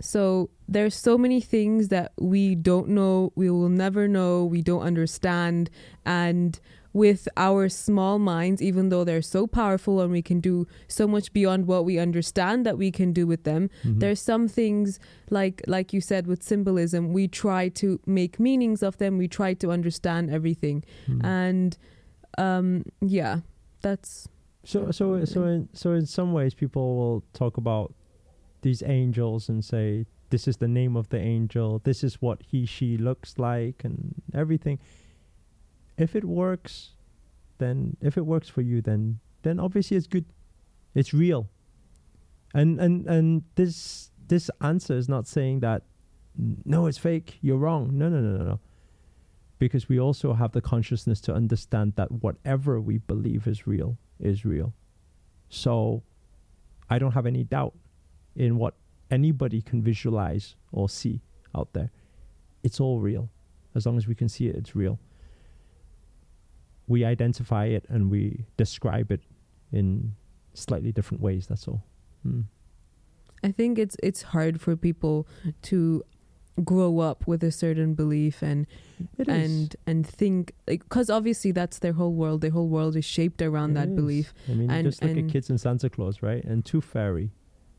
So 0.00 0.50
there's 0.68 0.94
so 0.94 1.18
many 1.18 1.40
things 1.40 1.88
that 1.88 2.12
we 2.18 2.54
don't 2.54 2.88
know 2.88 3.32
we 3.34 3.50
will 3.50 3.68
never 3.68 4.06
know 4.08 4.44
we 4.44 4.62
don't 4.62 4.82
understand 4.82 5.68
and 6.06 6.58
with 6.92 7.28
our 7.36 7.68
small 7.68 8.18
minds 8.18 8.60
even 8.60 8.88
though 8.88 9.04
they're 9.04 9.22
so 9.22 9.46
powerful 9.46 10.00
and 10.00 10.10
we 10.10 10.22
can 10.22 10.40
do 10.40 10.66
so 10.88 11.06
much 11.06 11.32
beyond 11.32 11.66
what 11.66 11.84
we 11.84 11.98
understand 11.98 12.66
that 12.66 12.76
we 12.76 12.90
can 12.90 13.12
do 13.12 13.26
with 13.26 13.44
them 13.44 13.70
Mhm. 13.84 14.00
there's 14.00 14.20
some 14.20 14.48
things 14.48 14.98
like 15.30 15.62
like 15.68 15.92
you 15.92 16.00
said 16.00 16.26
with 16.26 16.42
symbolism 16.42 17.12
we 17.12 17.28
try 17.28 17.68
to 17.68 18.00
make 18.06 18.40
meanings 18.40 18.82
of 18.82 18.96
them 18.98 19.18
we 19.18 19.28
try 19.28 19.54
to 19.54 19.70
understand 19.70 20.30
everything 20.30 20.82
Mhm. 21.06 21.24
and 21.24 21.78
um 22.38 22.84
yeah 23.00 23.40
that's 23.82 24.28
So 24.64 24.90
so 24.90 25.24
so 25.24 25.44
in 25.44 25.68
so 25.72 25.92
in 25.92 26.06
some 26.06 26.32
ways 26.32 26.54
people 26.54 26.96
will 26.96 27.22
talk 27.32 27.56
about 27.56 27.94
these 28.62 28.82
angels 28.84 29.48
and 29.48 29.64
say 29.64 30.06
this 30.30 30.46
is 30.46 30.58
the 30.58 30.68
name 30.68 30.94
of 30.96 31.08
the 31.08 31.18
angel, 31.18 31.80
this 31.82 32.04
is 32.04 32.22
what 32.22 32.40
he 32.50 32.64
she 32.66 32.96
looks 32.96 33.36
like 33.36 33.84
and 33.84 34.14
everything. 34.32 34.78
If 36.00 36.16
it 36.16 36.24
works, 36.24 36.92
then 37.58 37.96
if 38.00 38.16
it 38.16 38.24
works 38.24 38.48
for 38.48 38.62
you 38.62 38.80
then 38.80 39.20
then 39.42 39.60
obviously 39.60 39.96
it's 39.96 40.06
good. 40.06 40.24
It's 40.94 41.12
real. 41.14 41.48
And 42.54 42.80
and 42.80 43.06
and 43.06 43.42
this 43.54 44.10
this 44.28 44.50
answer 44.60 44.96
is 44.96 45.08
not 45.08 45.26
saying 45.26 45.60
that 45.60 45.82
no, 46.64 46.86
it's 46.86 46.98
fake. 46.98 47.38
You're 47.42 47.58
wrong. 47.58 47.90
No, 47.98 48.08
no, 48.08 48.20
no, 48.20 48.38
no, 48.38 48.44
no. 48.44 48.60
Because 49.58 49.88
we 49.88 50.00
also 50.00 50.32
have 50.32 50.52
the 50.52 50.60
consciousness 50.60 51.20
to 51.22 51.34
understand 51.34 51.94
that 51.96 52.10
whatever 52.10 52.80
we 52.80 52.98
believe 52.98 53.46
is 53.46 53.66
real 53.66 53.98
is 54.18 54.44
real. 54.44 54.72
So 55.48 56.02
I 56.88 56.98
don't 56.98 57.12
have 57.12 57.26
any 57.26 57.44
doubt 57.44 57.74
in 58.34 58.56
what 58.56 58.74
anybody 59.10 59.60
can 59.60 59.82
visualize 59.82 60.54
or 60.72 60.88
see 60.88 61.20
out 61.54 61.72
there. 61.72 61.90
It's 62.62 62.80
all 62.80 63.00
real. 63.00 63.28
As 63.74 63.84
long 63.86 63.98
as 63.98 64.06
we 64.06 64.14
can 64.14 64.28
see 64.28 64.46
it, 64.46 64.56
it's 64.56 64.74
real. 64.74 64.98
We 66.90 67.04
identify 67.04 67.66
it 67.66 67.84
and 67.88 68.10
we 68.10 68.44
describe 68.56 69.08
it 69.12 69.20
in 69.72 70.12
slightly 70.54 70.90
different 70.92 71.22
ways. 71.22 71.46
That's 71.46 71.66
all. 71.68 71.82
Mm. 72.26 72.44
I 73.44 73.52
think 73.52 73.78
it's 73.78 73.96
it's 74.02 74.22
hard 74.34 74.60
for 74.60 74.76
people 74.76 75.26
to 75.70 76.02
grow 76.64 76.98
up 76.98 77.26
with 77.26 77.42
a 77.44 77.52
certain 77.52 77.94
belief 77.94 78.42
and 78.42 78.66
and 79.28 79.76
and 79.86 80.04
think 80.06 80.52
because 80.66 81.08
obviously 81.08 81.52
that's 81.52 81.78
their 81.78 81.92
whole 81.94 82.12
world. 82.12 82.40
Their 82.40 82.50
whole 82.50 82.68
world 82.68 82.96
is 82.96 83.04
shaped 83.04 83.40
around 83.40 83.70
It 83.70 83.74
that 83.80 83.88
is. 83.90 83.94
belief. 83.94 84.34
I 84.48 84.52
mean, 84.54 84.70
And- 84.70 84.86
just 84.88 85.02
look 85.04 85.16
at 85.16 85.28
kids 85.28 85.48
and 85.48 85.60
Santa 85.60 85.88
Claus, 85.88 86.22
right? 86.22 86.42
And 86.44 86.64
Tooth 86.64 86.84
Fairy. 86.84 87.30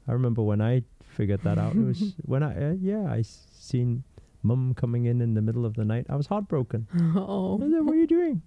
I 0.07 0.13
remember 0.13 0.41
when 0.41 0.61
I 0.61 0.83
figured 1.17 1.41
that 1.43 1.57
out. 1.59 1.75
It 1.75 1.85
was 1.85 2.13
when 2.25 2.43
I 2.43 2.51
uh, 2.69 2.75
yeah 2.79 3.11
i 3.11 3.21
seen 3.21 4.03
mum 4.41 4.73
coming 4.73 5.03
in 5.05 5.21
in 5.21 5.33
the 5.35 5.41
middle 5.41 5.65
of 5.65 5.73
the 5.75 5.85
night. 5.85 6.05
I 6.09 6.15
was 6.15 6.27
heartbroken. 6.27 6.87
I 6.93 7.13
Oh, 7.17 7.59
said, 7.59 7.85
"What 7.85 7.93
are 7.95 7.97
you 7.99 8.07
doing? 8.07 8.41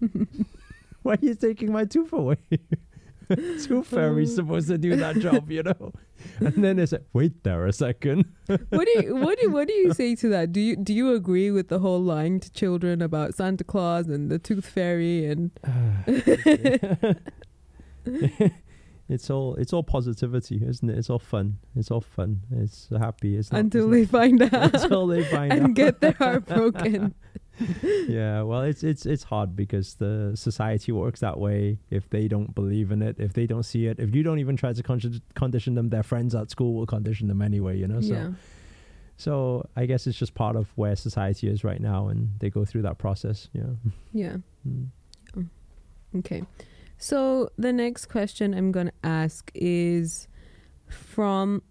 Why 1.02 1.12
are 1.14 1.18
you 1.20 1.34
taking 1.34 1.72
my 1.72 1.84
tooth 1.84 2.12
away?" 2.12 2.38
tooth 3.28 3.86
Fairy's 3.88 4.30
um. 4.38 4.46
supposed 4.46 4.68
to 4.68 4.78
do 4.78 4.96
that 4.96 5.16
job, 5.16 5.50
you 5.50 5.62
know. 5.62 5.92
And 6.38 6.64
then 6.64 6.78
it's 6.78 6.92
like, 6.92 7.04
wait 7.12 7.42
there 7.44 7.66
a 7.66 7.72
second. 7.72 8.24
what 8.46 8.86
do 8.86 8.92
you 8.96 9.16
what 9.16 9.38
do 9.38 9.50
what 9.50 9.68
do 9.68 9.74
you 9.74 9.92
say 9.94 10.14
to 10.16 10.28
that? 10.30 10.52
Do 10.52 10.60
you 10.60 10.76
do 10.76 10.94
you 10.94 11.12
agree 11.14 11.50
with 11.50 11.68
the 11.68 11.80
whole 11.80 12.00
lying 12.00 12.40
to 12.40 12.50
children 12.52 13.02
about 13.02 13.34
Santa 13.34 13.64
Claus 13.64 14.06
and 14.08 14.30
the 14.30 14.38
Tooth 14.38 14.66
Fairy 14.66 15.26
and 15.26 15.50
it's 19.08 19.30
all 19.30 19.54
it's 19.56 19.72
all 19.72 19.82
positivity, 19.82 20.62
isn't 20.64 20.88
it? 20.88 20.96
It's 20.98 21.10
all 21.10 21.18
fun. 21.18 21.58
It's 21.74 21.90
all 21.90 22.00
fun. 22.00 22.42
It's 22.50 22.88
happy. 22.96 23.36
It's 23.36 23.50
not, 23.52 23.60
until 23.60 23.92
it's 23.92 24.10
they 24.10 24.18
find 24.18 24.38
not- 24.38 24.54
out 24.54 24.74
until 24.74 25.06
they 25.06 25.24
find 25.24 25.52
out 25.52 25.58
and 25.58 25.74
get 25.74 26.00
their 26.00 26.12
heart 26.12 26.46
broken? 26.46 27.14
yeah, 28.08 28.42
well, 28.42 28.62
it's 28.62 28.82
it's 28.82 29.06
it's 29.06 29.24
hard 29.24 29.56
because 29.56 29.94
the 29.94 30.32
society 30.34 30.92
works 30.92 31.20
that 31.20 31.38
way. 31.38 31.78
If 31.90 32.10
they 32.10 32.28
don't 32.28 32.54
believe 32.54 32.92
in 32.92 33.02
it, 33.02 33.16
if 33.18 33.32
they 33.32 33.46
don't 33.46 33.62
see 33.62 33.86
it, 33.86 33.98
if 33.98 34.14
you 34.14 34.22
don't 34.22 34.38
even 34.38 34.56
try 34.56 34.72
to 34.72 34.82
con- 34.82 35.22
condition 35.34 35.74
them, 35.74 35.88
their 35.88 36.02
friends 36.02 36.34
at 36.34 36.50
school 36.50 36.74
will 36.74 36.86
condition 36.86 37.28
them 37.28 37.42
anyway. 37.42 37.78
You 37.78 37.88
know, 37.88 38.00
so 38.00 38.14
yeah. 38.14 38.30
so 39.16 39.68
I 39.76 39.86
guess 39.86 40.06
it's 40.06 40.18
just 40.18 40.34
part 40.34 40.56
of 40.56 40.68
where 40.76 40.96
society 40.96 41.48
is 41.48 41.64
right 41.64 41.80
now, 41.80 42.08
and 42.08 42.30
they 42.40 42.50
go 42.50 42.64
through 42.64 42.82
that 42.82 42.98
process. 42.98 43.48
Yeah. 43.52 43.62
Yeah. 44.12 44.36
Mm. 44.66 44.88
Okay. 46.18 46.42
So 46.98 47.50
the 47.58 47.72
next 47.72 48.06
question 48.06 48.54
I'm 48.54 48.72
going 48.72 48.86
to 48.86 48.92
ask 49.04 49.50
is 49.54 50.28
from 50.88 51.62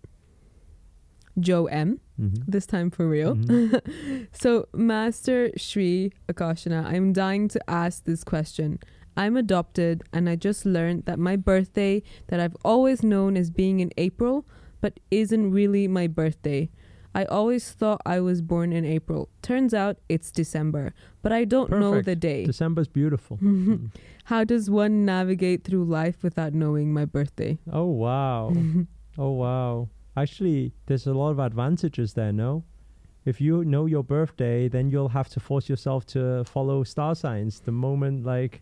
Joe 1.39 1.65
M. 1.67 1.99
Mhm. 2.19 2.43
This 2.47 2.65
time 2.65 2.89
for 2.91 3.07
real. 3.07 3.35
Mhm. 3.35 3.81
So, 4.31 4.67
Master 4.73 5.49
Sri 5.57 6.11
Akarshana, 6.29 6.85
I'm 6.85 7.11
dying 7.13 7.47
to 7.49 7.59
ask 7.69 8.03
this 8.05 8.23
question. 8.23 8.79
I'm 9.17 9.37
adopted, 9.37 10.03
and 10.13 10.27
I 10.29 10.35
just 10.35 10.65
learned 10.65 11.05
that 11.05 11.19
my 11.19 11.35
birthday, 11.37 12.03
that 12.27 12.39
I've 12.39 12.55
always 12.65 13.01
known 13.03 13.37
as 13.37 13.49
being 13.49 13.79
in 13.79 13.91
April, 13.97 14.45
but 14.81 14.99
isn't 15.11 15.51
really 15.51 15.87
my 15.87 16.07
birthday. 16.07 16.69
I 17.13 17.23
always 17.25 17.71
thought 17.71 18.01
I 18.05 18.19
was 18.19 18.41
born 18.41 18.73
in 18.73 18.83
April. 18.83 19.29
Turns 19.41 19.73
out 19.73 19.97
it's 20.09 20.31
December, 20.31 20.93
but 21.21 21.31
I 21.31 21.45
don't 21.45 21.69
know 21.71 21.91
Perfect. 21.91 22.05
the 22.07 22.15
day. 22.17 22.45
December's 22.45 22.89
beautiful. 22.89 23.37
Mm. 23.41 23.91
How 24.25 24.43
does 24.43 24.69
one 24.69 25.05
navigate 25.05 25.63
through 25.63 25.85
life 25.85 26.23
without 26.23 26.53
knowing 26.53 26.91
my 26.93 27.05
birthday? 27.05 27.57
Oh 27.71 27.85
wow. 27.85 28.51
Oh 29.17 29.31
wow. 29.31 29.87
Actually, 30.17 30.73
there's 30.85 31.07
a 31.07 31.13
lot 31.13 31.31
of 31.31 31.39
advantages 31.39 32.13
there, 32.13 32.31
no? 32.31 32.63
If 33.25 33.41
you 33.41 33.65
know 33.65 33.85
your 33.85 34.03
birthday, 34.03 34.67
then 34.67 34.89
you'll 34.89 35.09
have 35.09 35.29
to 35.29 35.39
force 35.39 35.67
yourself 35.67 36.05
to 36.07 36.43
follow 36.45 36.83
star 36.83 37.15
signs. 37.15 37.59
The 37.59 37.71
moment 37.71 38.25
like 38.25 38.61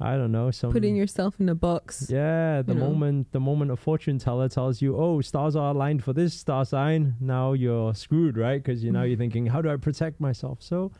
I 0.00 0.16
don't 0.16 0.32
know, 0.32 0.50
some 0.50 0.72
Putting 0.72 0.96
yourself 0.96 1.38
in 1.38 1.48
a 1.48 1.54
box. 1.54 2.08
Yeah, 2.10 2.62
the 2.62 2.74
you 2.74 2.80
know. 2.80 2.86
moment 2.86 3.30
the 3.30 3.38
moment 3.38 3.70
a 3.70 3.76
fortune 3.76 4.18
teller 4.18 4.48
tells 4.48 4.82
you, 4.82 4.96
"Oh, 4.96 5.20
stars 5.20 5.54
are 5.54 5.70
aligned 5.70 6.02
for 6.02 6.12
this 6.12 6.34
star 6.34 6.64
sign," 6.64 7.14
now 7.20 7.52
you're 7.52 7.94
screwed, 7.94 8.36
right? 8.36 8.60
Because 8.60 8.82
you 8.82 8.90
now 8.90 9.02
you're 9.02 9.12
mm-hmm. 9.12 9.20
thinking, 9.20 9.46
"How 9.46 9.62
do 9.62 9.70
I 9.70 9.76
protect 9.76 10.20
myself?" 10.20 10.60
So 10.60 10.90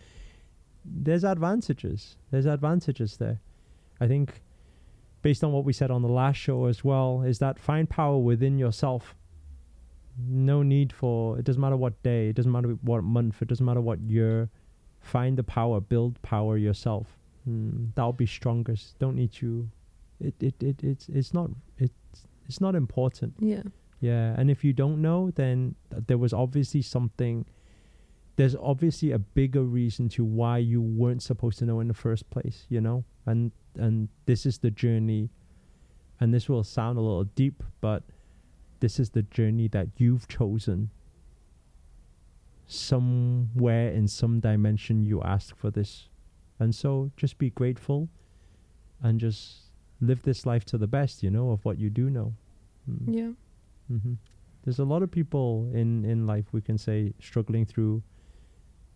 there's 0.84 1.24
advantages. 1.24 2.16
There's 2.30 2.46
advantages 2.46 3.16
there. 3.16 3.40
I 4.00 4.06
think 4.06 4.40
based 5.22 5.42
on 5.42 5.52
what 5.52 5.64
we 5.64 5.72
said 5.72 5.90
on 5.90 6.02
the 6.02 6.08
last 6.08 6.36
show 6.36 6.66
as 6.66 6.84
well 6.84 7.22
is 7.22 7.38
that 7.40 7.58
find 7.58 7.90
power 7.90 8.18
within 8.18 8.56
yourself. 8.56 9.16
No 10.18 10.62
need 10.62 10.92
for 10.92 11.38
it 11.38 11.44
doesn't 11.44 11.60
matter 11.60 11.76
what 11.76 12.02
day, 12.02 12.28
it 12.28 12.36
doesn't 12.36 12.52
matter 12.52 12.76
what 12.82 13.02
month, 13.04 13.40
it 13.42 13.48
doesn't 13.48 13.64
matter 13.64 13.80
what 13.80 14.00
year. 14.00 14.48
Find 15.00 15.36
the 15.36 15.42
power, 15.42 15.80
build 15.80 16.20
power 16.22 16.56
yourself. 16.56 17.06
Hmm, 17.44 17.86
that'll 17.94 18.12
be 18.12 18.26
strongest. 18.26 18.98
Don't 18.98 19.16
need 19.16 19.40
you 19.40 19.68
it, 20.20 20.34
it, 20.40 20.62
it 20.62 20.84
it's 20.84 21.08
it's 21.08 21.34
not 21.34 21.50
it's 21.78 21.92
it's 22.46 22.60
not 22.60 22.74
important 22.74 23.34
Yeah. 23.40 23.62
yeah 24.00 24.34
and 24.38 24.50
if 24.50 24.62
you 24.62 24.72
don't 24.72 25.02
know 25.02 25.32
then 25.34 25.74
th- 25.90 26.04
there 26.06 26.18
was 26.18 26.32
obviously 26.32 26.82
something 26.82 27.44
there's 28.36 28.54
obviously 28.56 29.10
a 29.12 29.18
bigger 29.18 29.62
reason 29.62 30.08
to 30.10 30.24
why 30.24 30.58
you 30.58 30.80
weren't 30.80 31.22
supposed 31.22 31.58
to 31.58 31.64
know 31.64 31.80
in 31.80 31.88
the 31.88 31.94
first 31.94 32.28
place 32.30 32.66
you 32.68 32.80
know 32.80 33.04
and 33.26 33.50
and 33.76 34.08
this 34.26 34.46
is 34.46 34.58
the 34.58 34.70
journey 34.70 35.30
and 36.20 36.32
this 36.32 36.48
will 36.48 36.62
sound 36.64 36.96
a 36.98 37.00
little 37.00 37.24
deep 37.24 37.62
but 37.80 38.04
this 38.82 38.98
is 39.00 39.10
the 39.10 39.22
journey 39.22 39.68
that 39.68 39.88
you've 39.96 40.26
chosen 40.28 40.90
somewhere 42.66 43.90
in 43.90 44.08
some 44.08 44.40
dimension 44.40 45.02
you 45.04 45.20
asked 45.22 45.54
for 45.56 45.70
this 45.70 46.08
and 46.58 46.74
so 46.74 47.10
just 47.16 47.38
be 47.38 47.50
grateful 47.50 48.08
and 49.02 49.20
just 49.20 49.70
live 50.00 50.22
this 50.22 50.46
life 50.46 50.64
to 50.64 50.78
the 50.78 50.86
best 50.86 51.22
you 51.22 51.30
know 51.30 51.50
of 51.50 51.64
what 51.64 51.78
you 51.78 51.90
do 51.90 52.10
know 52.10 52.34
Mm. 52.90 53.14
Yeah. 53.14 53.32
hmm 53.88 54.14
There's 54.64 54.80
a 54.80 54.84
lot 54.84 55.04
of 55.04 55.10
people 55.10 55.70
in 55.72 56.04
in 56.04 56.26
life 56.26 56.46
we 56.52 56.60
can 56.60 56.78
say 56.78 57.14
struggling 57.20 57.64
through 57.64 58.02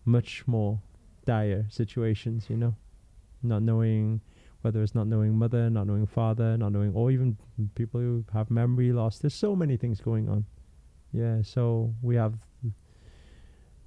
much 0.03 0.45
more 0.45 0.81
dire 1.25 1.65
situations. 1.69 2.49
You 2.49 2.57
know, 2.57 2.75
not 3.43 3.61
knowing 3.63 4.19
whether 4.61 4.81
it's 4.83 4.95
not 4.95 5.07
knowing 5.07 5.37
mother, 5.37 5.69
not 5.69 5.87
knowing 5.87 6.05
father, 6.05 6.57
not 6.57 6.71
knowing, 6.71 6.93
or 6.93 7.11
even 7.11 7.37
people 7.75 7.99
who 8.01 8.25
have 8.33 8.49
memory 8.49 8.91
loss. 8.91 9.19
There's 9.19 9.33
so 9.33 9.55
many 9.55 9.77
things 9.77 10.01
going 10.01 10.27
on. 10.29 10.45
Yeah, 11.13 11.41
so 11.43 11.93
we 12.01 12.15
have. 12.15 12.33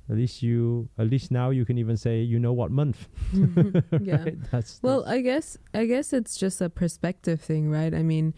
At 0.09 0.17
least 0.17 0.43
you, 0.43 0.89
at 0.99 1.09
least 1.09 1.31
now 1.31 1.51
you 1.51 1.65
can 1.65 1.79
even 1.79 1.97
say 1.97 2.21
you 2.21 2.41
know 2.41 2.53
what 2.53 2.73
month. 2.73 3.07
Mm-hmm. 3.33 4.05
Yeah. 4.05 4.23
Right? 4.25 4.51
That's 4.51 4.81
Well, 4.83 5.01
that's- 5.03 5.19
I 5.19 5.21
guess 5.21 5.59
I 5.73 5.85
guess 5.87 6.13
it's 6.13 6.37
just 6.37 6.61
a 6.61 6.69
perspective 6.69 7.41
thing, 7.41 7.71
right? 7.71 7.95
I 7.95 8.03
mean, 8.03 8.35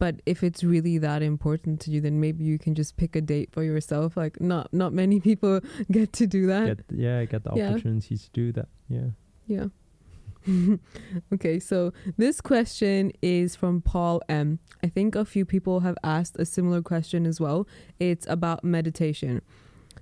but 0.00 0.20
if 0.26 0.42
it's 0.42 0.64
really 0.64 0.98
that 0.98 1.22
important 1.22 1.78
to 1.82 1.92
you, 1.92 2.00
then 2.00 2.18
maybe 2.18 2.42
you 2.44 2.58
can 2.58 2.74
just 2.74 2.96
pick 2.96 3.14
a 3.14 3.20
date 3.20 3.50
for 3.52 3.62
yourself. 3.62 4.16
Like 4.16 4.40
not 4.40 4.72
not 4.72 4.92
many 4.92 5.20
people 5.28 5.60
get 5.88 6.12
to 6.14 6.26
do 6.26 6.46
that. 6.48 6.66
get 6.66 6.80
yeah 6.90 7.24
get 7.26 7.44
the 7.44 7.52
Yeah. 7.54 7.70
opportunity 7.70 8.16
to 8.18 8.30
do 8.32 8.50
that. 8.52 8.68
Yeah. 8.88 9.10
Yeah. 9.46 9.66
okay, 11.32 11.58
so 11.58 11.92
this 12.16 12.40
question 12.40 13.12
is 13.22 13.56
from 13.56 13.80
Paul 13.80 14.20
M. 14.28 14.58
I 14.82 14.88
think 14.88 15.14
a 15.14 15.24
few 15.24 15.44
people 15.44 15.80
have 15.80 15.96
asked 16.04 16.36
a 16.38 16.44
similar 16.44 16.82
question 16.82 17.26
as 17.26 17.40
well. 17.40 17.66
It's 17.98 18.26
about 18.28 18.64
meditation. 18.64 19.42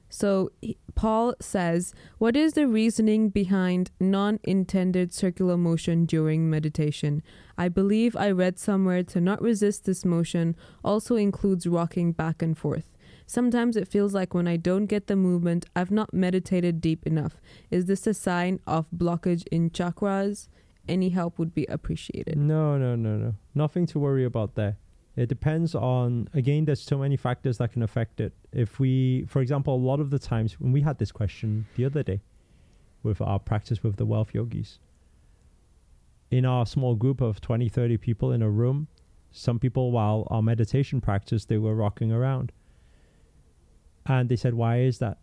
So 0.09 0.51
Paul 0.95 1.35
says, 1.41 1.95
What 2.19 2.37
is 2.37 2.53
the 2.53 2.69
reasoning 2.69 3.31
behind 3.31 3.91
non 3.99 4.41
intended 4.45 5.15
circular 5.15 5.57
motion 5.57 6.05
during 6.05 6.51
meditation? 6.51 7.23
I 7.57 7.69
believe 7.69 8.15
I 8.15 8.31
read 8.31 8.59
somewhere 8.59 9.03
to 9.05 9.21
not 9.21 9.41
resist 9.41 9.85
this 9.85 10.05
motion 10.05 10.55
also 10.85 11.17
includes 11.17 11.67
rocking 11.67 12.13
back 12.13 12.43
and 12.43 12.57
forth. 12.59 12.92
Sometimes 13.33 13.79
it 13.79 13.89
feels 13.89 14.13
like 14.13 14.35
when 14.35 14.47
I 14.47 14.59
don't 14.59 14.85
get 14.85 15.07
the 15.07 15.17
movement, 15.17 15.65
I've 15.75 15.91
not 15.91 16.13
meditated 16.13 16.83
deep 16.83 17.07
enough. 17.07 17.41
Is 17.71 17.87
this 17.87 18.07
a 18.07 18.13
sign 18.13 18.61
of 18.67 18.85
blockage 18.95 19.47
in 19.51 19.71
chakras? 19.71 20.49
Any 20.87 21.09
help 21.09 21.39
would 21.39 21.55
be 21.55 21.65
appreciated. 21.65 22.37
No, 22.37 22.77
no, 22.77 22.95
no, 22.95 23.17
no. 23.17 23.35
Nothing 23.55 23.87
to 23.87 23.99
worry 23.99 24.27
about 24.27 24.55
there. 24.55 24.77
It 25.17 25.31
depends 25.31 25.75
on 25.75 26.29
again. 26.35 26.67
There's 26.67 26.83
so 26.83 26.99
many 26.99 27.17
factors 27.17 27.57
that 27.57 27.73
can 27.73 27.83
affect 27.83 28.21
it. 28.21 28.35
If 28.53 28.79
we, 28.79 29.25
for 29.27 29.41
example, 29.41 29.75
a 29.75 29.83
lot 29.91 29.99
of 29.99 30.11
the 30.11 30.19
times 30.19 30.61
when 30.61 30.71
we 30.71 30.83
had 30.83 30.99
this 30.99 31.11
question 31.11 31.65
the 31.75 31.87
other 31.87 32.03
day 32.03 32.21
with 33.03 33.23
our 33.23 33.39
practice 33.39 33.83
with 33.83 33.97
the 33.97 34.05
wealth 34.05 34.35
yogis, 34.35 34.79
in 36.31 36.45
our 36.45 36.67
small 36.67 36.97
group 36.97 37.23
of 37.23 37.41
20, 37.41 37.71
30 37.71 37.97
people 37.97 38.31
in 38.31 38.43
a 38.43 38.51
room, 38.51 38.89
some 39.31 39.59
people 39.59 39.91
while 39.91 40.29
our 40.31 40.43
meditation 40.43 41.01
practice 41.01 41.47
they 41.47 41.57
were 41.57 41.75
rocking 41.75 42.13
around. 42.13 42.53
And 44.07 44.29
they 44.29 44.37
said, 44.37 44.55
Why 44.55 44.81
is 44.81 44.99
that? 44.99 45.19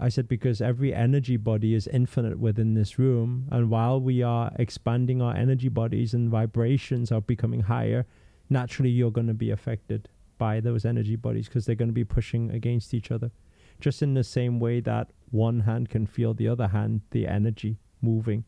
I 0.00 0.08
said, 0.08 0.28
Because 0.28 0.60
every 0.60 0.94
energy 0.94 1.36
body 1.36 1.74
is 1.74 1.86
infinite 1.88 2.38
within 2.38 2.74
this 2.74 2.98
room. 2.98 3.48
And 3.50 3.70
while 3.70 4.00
we 4.00 4.22
are 4.22 4.52
expanding 4.58 5.20
our 5.20 5.34
energy 5.34 5.68
bodies 5.68 6.14
and 6.14 6.30
vibrations 6.30 7.10
are 7.10 7.20
becoming 7.20 7.60
higher, 7.60 8.06
naturally 8.48 8.90
you're 8.90 9.10
going 9.10 9.26
to 9.26 9.34
be 9.34 9.50
affected 9.50 10.08
by 10.38 10.60
those 10.60 10.84
energy 10.84 11.16
bodies 11.16 11.48
because 11.48 11.66
they're 11.66 11.74
going 11.74 11.88
to 11.88 11.92
be 11.92 12.04
pushing 12.04 12.50
against 12.50 12.94
each 12.94 13.10
other. 13.10 13.30
Just 13.80 14.02
in 14.02 14.14
the 14.14 14.24
same 14.24 14.60
way 14.60 14.80
that 14.80 15.10
one 15.30 15.60
hand 15.60 15.88
can 15.88 16.06
feel 16.06 16.34
the 16.34 16.48
other 16.48 16.68
hand, 16.68 17.02
the 17.10 17.26
energy 17.26 17.78
moving, 18.00 18.44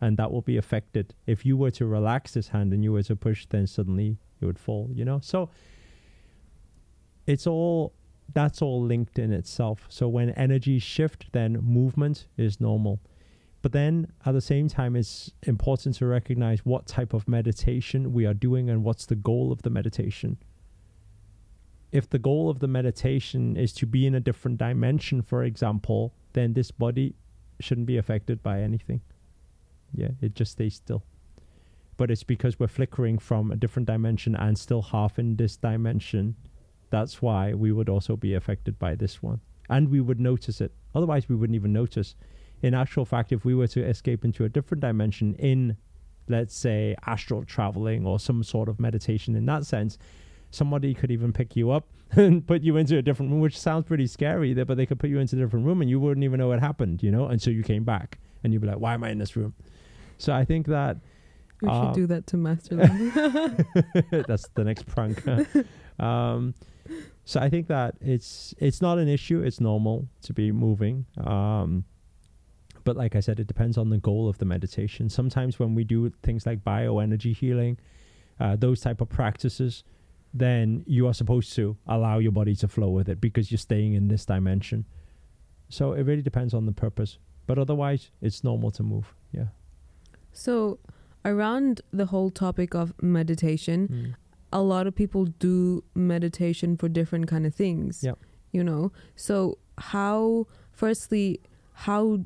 and 0.00 0.16
that 0.16 0.30
will 0.30 0.42
be 0.42 0.56
affected. 0.56 1.14
If 1.26 1.46
you 1.46 1.56
were 1.56 1.70
to 1.72 1.86
relax 1.86 2.34
this 2.34 2.48
hand 2.48 2.72
and 2.72 2.84
you 2.84 2.92
were 2.92 3.02
to 3.04 3.16
push, 3.16 3.46
then 3.46 3.66
suddenly 3.66 4.18
it 4.40 4.46
would 4.46 4.58
fall, 4.58 4.90
you 4.92 5.04
know? 5.04 5.20
So 5.20 5.50
it's 7.26 7.46
all 7.46 7.94
that's 8.34 8.62
all 8.62 8.82
linked 8.82 9.18
in 9.18 9.32
itself. 9.32 9.86
So 9.88 10.08
when 10.08 10.30
energies 10.30 10.82
shift, 10.82 11.26
then 11.32 11.54
movement 11.62 12.26
is 12.36 12.60
normal. 12.60 13.00
But 13.62 13.72
then 13.72 14.12
at 14.24 14.32
the 14.32 14.40
same 14.40 14.68
time, 14.68 14.94
it's 14.94 15.32
important 15.42 15.96
to 15.96 16.06
recognize 16.06 16.64
what 16.64 16.86
type 16.86 17.12
of 17.12 17.26
meditation 17.26 18.12
we 18.12 18.26
are 18.26 18.34
doing 18.34 18.70
and 18.70 18.84
what's 18.84 19.06
the 19.06 19.16
goal 19.16 19.50
of 19.50 19.62
the 19.62 19.70
meditation. 19.70 20.36
If 21.90 22.08
the 22.08 22.18
goal 22.18 22.50
of 22.50 22.60
the 22.60 22.68
meditation 22.68 23.56
is 23.56 23.72
to 23.74 23.86
be 23.86 24.06
in 24.06 24.14
a 24.14 24.20
different 24.20 24.58
dimension, 24.58 25.22
for 25.22 25.42
example, 25.42 26.14
then 26.34 26.52
this 26.52 26.70
body 26.70 27.14
shouldn't 27.60 27.86
be 27.86 27.96
affected 27.96 28.42
by 28.42 28.60
anything. 28.60 29.00
Yeah, 29.92 30.10
it 30.20 30.34
just 30.34 30.52
stays 30.52 30.74
still. 30.74 31.02
But 31.96 32.10
it's 32.10 32.22
because 32.22 32.60
we're 32.60 32.68
flickering 32.68 33.18
from 33.18 33.50
a 33.50 33.56
different 33.56 33.86
dimension 33.86 34.36
and 34.36 34.56
still 34.56 34.82
half 34.82 35.18
in 35.18 35.36
this 35.36 35.56
dimension. 35.56 36.36
That's 36.90 37.20
why 37.20 37.54
we 37.54 37.72
would 37.72 37.88
also 37.88 38.16
be 38.16 38.34
affected 38.34 38.78
by 38.78 38.94
this 38.94 39.22
one. 39.22 39.40
And 39.68 39.90
we 39.90 40.00
would 40.00 40.18
notice 40.20 40.60
it. 40.60 40.72
Otherwise, 40.94 41.28
we 41.28 41.36
wouldn't 41.36 41.54
even 41.54 41.72
notice. 41.72 42.14
In 42.62 42.74
actual 42.74 43.04
fact, 43.04 43.32
if 43.32 43.44
we 43.44 43.54
were 43.54 43.68
to 43.68 43.84
escape 43.84 44.24
into 44.24 44.44
a 44.44 44.48
different 44.48 44.80
dimension 44.80 45.34
in, 45.34 45.76
let's 46.28 46.56
say, 46.56 46.96
astral 47.06 47.44
traveling 47.44 48.06
or 48.06 48.18
some 48.18 48.42
sort 48.42 48.68
of 48.68 48.80
meditation 48.80 49.36
in 49.36 49.44
that 49.46 49.66
sense, 49.66 49.98
somebody 50.50 50.94
could 50.94 51.10
even 51.10 51.32
pick 51.32 51.54
you 51.56 51.70
up 51.70 51.86
and 52.12 52.46
put 52.46 52.62
you 52.62 52.78
into 52.78 52.96
a 52.96 53.02
different 53.02 53.30
room, 53.30 53.40
which 53.40 53.58
sounds 53.58 53.84
pretty 53.84 54.06
scary 54.06 54.54
there, 54.54 54.64
but 54.64 54.78
they 54.78 54.86
could 54.86 54.98
put 54.98 55.10
you 55.10 55.18
into 55.18 55.36
a 55.36 55.38
different 55.38 55.66
room 55.66 55.82
and 55.82 55.90
you 55.90 56.00
wouldn't 56.00 56.24
even 56.24 56.38
know 56.38 56.48
what 56.48 56.58
happened, 56.60 57.02
you 57.02 57.10
know? 57.10 57.26
And 57.26 57.40
so 57.40 57.50
you 57.50 57.62
came 57.62 57.84
back 57.84 58.18
and 58.42 58.52
you'd 58.52 58.62
be 58.62 58.68
like, 58.68 58.78
why 58.78 58.94
am 58.94 59.04
I 59.04 59.10
in 59.10 59.18
this 59.18 59.36
room? 59.36 59.52
So 60.16 60.32
I 60.32 60.44
think 60.46 60.66
that 60.68 60.96
We 61.60 61.68
Um, 61.68 61.86
should 61.88 61.94
do 62.00 62.06
that 62.06 62.26
to 62.28 62.36
Master 62.48 62.76
that's 64.26 64.48
the 64.54 64.64
next 64.64 64.86
prank. 64.86 65.22
Um, 65.98 66.54
so 67.24 67.40
I 67.40 67.48
think 67.50 67.66
that 67.68 67.96
it's 68.00 68.54
it's 68.58 68.80
not 68.80 68.98
an 68.98 69.08
issue. 69.08 69.42
It's 69.42 69.60
normal 69.60 70.08
to 70.22 70.32
be 70.32 70.50
moving. 70.52 71.06
Um, 71.18 71.84
but 72.84 72.96
like 72.96 73.14
I 73.14 73.20
said, 73.20 73.38
it 73.38 73.46
depends 73.46 73.76
on 73.76 73.90
the 73.90 73.98
goal 73.98 74.28
of 74.28 74.38
the 74.38 74.46
meditation. 74.46 75.10
Sometimes 75.10 75.58
when 75.58 75.74
we 75.74 75.84
do 75.84 76.10
things 76.22 76.46
like 76.46 76.64
bioenergy 76.64 77.36
healing, 77.36 77.78
uh, 78.40 78.56
those 78.56 78.80
type 78.80 79.02
of 79.02 79.10
practices, 79.10 79.84
then 80.32 80.84
you 80.86 81.06
are 81.06 81.12
supposed 81.12 81.54
to 81.56 81.76
allow 81.86 82.18
your 82.18 82.32
body 82.32 82.54
to 82.56 82.68
flow 82.68 82.88
with 82.88 83.08
it 83.10 83.20
because 83.20 83.50
you're 83.50 83.58
staying 83.58 83.92
in 83.92 84.08
this 84.08 84.24
dimension. 84.24 84.86
So 85.68 85.92
it 85.92 86.04
really 86.04 86.22
depends 86.22 86.54
on 86.54 86.64
the 86.64 86.72
purpose. 86.72 87.18
But 87.46 87.58
otherwise, 87.58 88.10
it's 88.22 88.42
normal 88.42 88.70
to 88.72 88.82
move. 88.82 89.14
Yeah. 89.32 89.48
so, 90.32 90.78
around 91.24 91.82
the 91.92 92.06
whole 92.06 92.30
topic 92.30 92.74
of 92.74 92.94
meditation, 93.02 93.88
Mm. 93.88 94.14
A 94.52 94.62
lot 94.62 94.86
of 94.86 94.94
people 94.94 95.26
do 95.26 95.84
meditation 95.94 96.76
for 96.76 96.88
different 96.88 97.28
kind 97.28 97.46
of 97.46 97.54
things. 97.54 98.02
Yep. 98.02 98.18
You 98.52 98.64
know. 98.64 98.92
So 99.16 99.58
how 99.78 100.46
firstly 100.72 101.40
how 101.72 102.20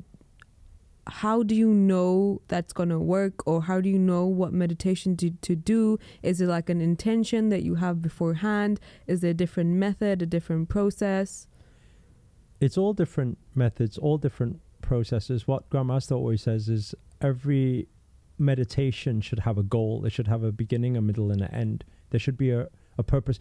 how 1.05 1.43
do 1.43 1.53
you 1.53 1.67
know 1.67 2.41
that's 2.47 2.71
going 2.71 2.87
to 2.87 2.99
work 2.99 3.45
or 3.45 3.63
how 3.63 3.81
do 3.81 3.89
you 3.89 3.99
know 3.99 4.25
what 4.25 4.53
meditation 4.53 5.17
to, 5.17 5.31
to 5.41 5.53
do 5.53 5.99
is 6.21 6.39
it 6.39 6.47
like 6.47 6.69
an 6.69 6.79
intention 6.79 7.49
that 7.49 7.61
you 7.61 7.75
have 7.75 8.01
beforehand 8.01 8.79
is 9.05 9.19
there 9.19 9.31
a 9.31 9.33
different 9.33 9.71
method 9.71 10.21
a 10.21 10.25
different 10.25 10.69
process 10.69 11.45
it's 12.63 12.77
all 12.77 12.93
different 12.93 13.37
methods, 13.53 13.97
all 13.97 14.17
different 14.17 14.61
processes. 14.81 15.45
What 15.45 15.69
Grandmaster 15.69 16.13
always 16.13 16.41
says 16.41 16.69
is 16.69 16.95
every 17.19 17.89
meditation 18.37 19.19
should 19.19 19.39
have 19.39 19.57
a 19.57 19.63
goal. 19.63 20.05
It 20.05 20.11
should 20.11 20.29
have 20.29 20.43
a 20.43 20.51
beginning, 20.53 20.95
a 20.95 21.01
middle, 21.01 21.29
and 21.29 21.41
an 21.41 21.53
end. 21.53 21.83
There 22.13 22.19
should 22.19 22.37
be 22.37 22.51
a, 22.51 22.67
a 22.99 23.01
purpose. 23.01 23.39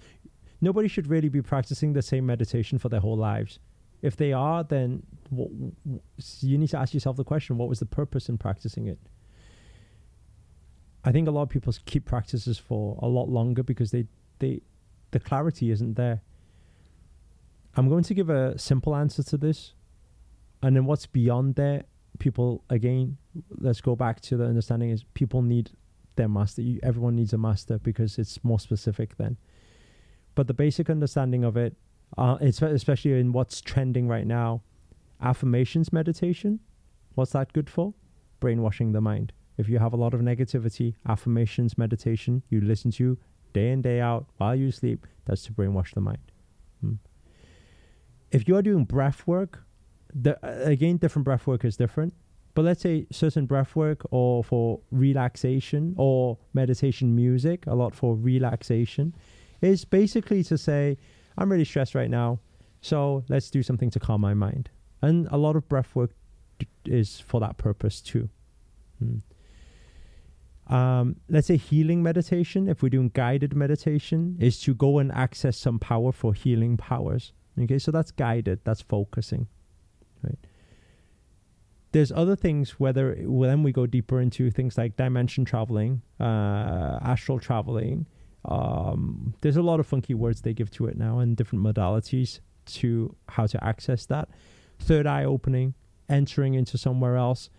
Nobody 0.63 0.89
should 0.89 1.09
really 1.09 1.29
be 1.29 1.43
practicing 1.43 1.93
the 1.93 2.01
same 2.01 2.25
meditation 2.25 2.79
for 2.79 2.89
their 2.89 3.01
whole 3.01 3.19
lives. 3.19 3.59
If 4.01 4.17
they 4.17 4.33
are, 4.33 4.65
then 4.65 5.03
w- 5.31 5.75
w- 5.85 6.01
you 6.41 6.57
need 6.57 6.71
to 6.71 6.79
ask 6.79 6.95
yourself 6.95 7.17
the 7.17 7.25
question 7.25 7.59
what 7.59 7.69
was 7.69 7.81
the 7.81 7.87
purpose 7.87 8.31
in 8.31 8.39
practicing 8.39 8.87
it? 8.87 8.99
I 11.05 11.13
think 11.13 11.29
a 11.29 11.31
lot 11.31 11.43
of 11.43 11.51
people 11.51 11.71
keep 11.85 12.07
practices 12.07 12.57
for 12.57 12.99
a 13.03 13.09
lot 13.09 13.29
longer 13.29 13.63
because 13.63 13.91
they, 13.91 14.07
they 14.39 14.63
the 15.11 15.21
clarity 15.21 15.71
isn't 15.71 15.97
there. 15.97 16.23
I'm 17.77 17.91
going 17.91 18.05
to 18.05 18.15
give 18.15 18.31
a 18.31 18.59
simple 18.59 18.97
answer 18.97 19.23
to 19.23 19.37
this. 19.37 19.75
And 20.63 20.77
then 20.77 20.87
what's 20.87 21.05
beyond 21.05 21.57
there, 21.57 21.83
people, 22.21 22.65
again, 22.71 23.19
let's 23.51 23.83
go 23.83 23.95
back 23.95 24.21
to 24.23 24.39
the 24.39 24.45
understanding 24.45 24.89
is 24.89 25.05
people 25.13 25.43
need 25.43 25.73
their 26.17 26.29
master. 26.29 26.63
You, 26.63 26.81
everyone 26.83 27.17
needs 27.17 27.33
a 27.33 27.39
master 27.39 27.79
because 27.79 28.19
it's 28.19 28.43
more 28.45 28.59
specific 28.59 29.17
then. 29.17 29.37
But 30.35 30.47
the 30.47 30.55
basic 30.55 30.89
understanding 30.89 31.45
of 31.45 31.57
it, 31.57 31.77
uh, 32.17 32.39
it's 32.41 32.63
especially 32.63 33.19
in 33.19 33.33
what's 33.33 33.61
trending 33.61 34.09
right 34.09 34.27
now, 34.27 34.63
affirmations 35.21 35.93
meditation. 35.93 36.61
What's 37.15 37.33
that 37.33 37.53
good 37.53 37.69
for? 37.69 37.95
Brainwashing 38.41 38.93
the 38.93 39.01
mind. 39.01 39.33
If 39.59 39.69
you 39.69 39.79
have 39.79 39.93
a 39.93 39.97
lot 39.97 40.15
of 40.15 40.21
negativity, 40.21 40.95
affirmations 41.07 41.77
meditation, 41.77 42.43
you 42.49 42.61
listen 42.61 42.91
to 42.93 43.19
day 43.53 43.71
in, 43.71 43.83
day 43.83 44.01
out 44.01 44.27
while 44.39 44.57
you 44.57 44.71
sleep, 44.71 45.07
that's 45.27 45.45
to 45.45 45.53
brainwash 45.53 45.93
the 45.95 46.01
mind. 46.01 46.33
Hmm 46.81 46.95
if 48.33 48.49
you 48.49 48.57
are 48.57 48.63
doing 48.63 48.85
breath 48.85 49.27
work, 49.27 49.65
the, 50.15 50.39
again, 50.67 50.97
different 50.97 51.25
breath 51.25 51.47
work 51.47 51.65
is 51.65 51.77
different. 51.77 52.15
But 52.55 52.65
let's 52.65 52.83
say 52.83 53.07
certain 53.11 53.47
breath 53.47 53.75
work 53.75 54.03
or 54.11 54.45
for 54.45 54.81
relaxation 54.91 55.95
or 55.97 56.39
meditation 56.53 57.17
music, 57.17 57.67
a 57.67 57.75
lot 57.75 57.95
for 57.95 58.15
relaxation, 58.15 59.15
is 59.61 59.85
basically 59.85 60.43
to 60.45 60.59
say, 60.59 60.99
I'm 61.39 61.51
really 61.51 61.65
stressed 61.65 61.95
right 61.95 62.11
now, 62.11 62.41
so 62.83 63.25
let's 63.29 63.51
do 63.51 63.63
something 63.63 63.91
to 63.91 64.01
calm 64.01 64.21
my 64.21 64.35
mind. 64.35 64.71
And 65.01 65.29
a 65.31 65.39
lot 65.39 65.57
of 65.57 65.69
breath 65.69 65.95
work 65.95 66.11
is 66.85 67.21
for 67.21 67.41
that 67.41 67.57
purpose 67.57 68.01
too. 68.01 68.29
Hmm. 68.99 69.17
Um, 70.73 71.17
let's 71.29 71.49
say 71.49 71.57
healing 71.57 72.03
meditation, 72.03 72.69
if 72.69 72.83
we're 72.83 72.89
doing 72.89 73.11
guided 73.15 73.55
meditation, 73.57 74.37
is 74.41 74.61
to 74.61 74.75
go 74.75 74.99
and 74.99 75.11
access 75.13 75.57
some 75.57 75.79
power 75.79 76.13
for 76.13 76.35
healing 76.35 76.77
powers. 76.77 77.33
Okay, 77.61 77.79
so 77.79 77.91
that's 77.91 78.11
guided, 78.11 78.61
that's 78.65 78.81
focusing? 78.81 79.49
There's 81.93 82.11
other 82.11 82.37
things, 82.37 82.81
whether 82.81 83.17
well, 83.21 83.49
then 83.49 83.63
we 83.63 83.73
go 83.73 83.87
deeper 83.87 84.21
into 84.21 84.51
things 84.51 84.79
like 84.79 84.97
dimension 84.97 85.45
traveling, 85.45 86.03
uh, 86.19 86.99
astral 87.03 87.39
traveling. 87.39 88.07
Um, 88.45 89.35
there's 89.43 89.57
a 89.57 89.63
lot 89.63 89.79
of 89.79 89.87
funky 89.87 90.15
words 90.15 90.41
they 90.41 90.55
give 90.55 90.71
to 90.73 90.87
it 90.87 90.97
now 90.97 91.21
and 91.21 91.37
different 91.37 91.65
modalities 91.65 92.41
to 92.65 93.15
how 93.29 93.47
to 93.47 93.63
access 93.63 94.07
that. 94.07 94.29
Third 94.79 95.07
eye 95.07 95.25
opening, 95.25 95.75
entering 96.09 96.55
into 96.55 96.79
somewhere 96.79 97.17
else. 97.17 97.51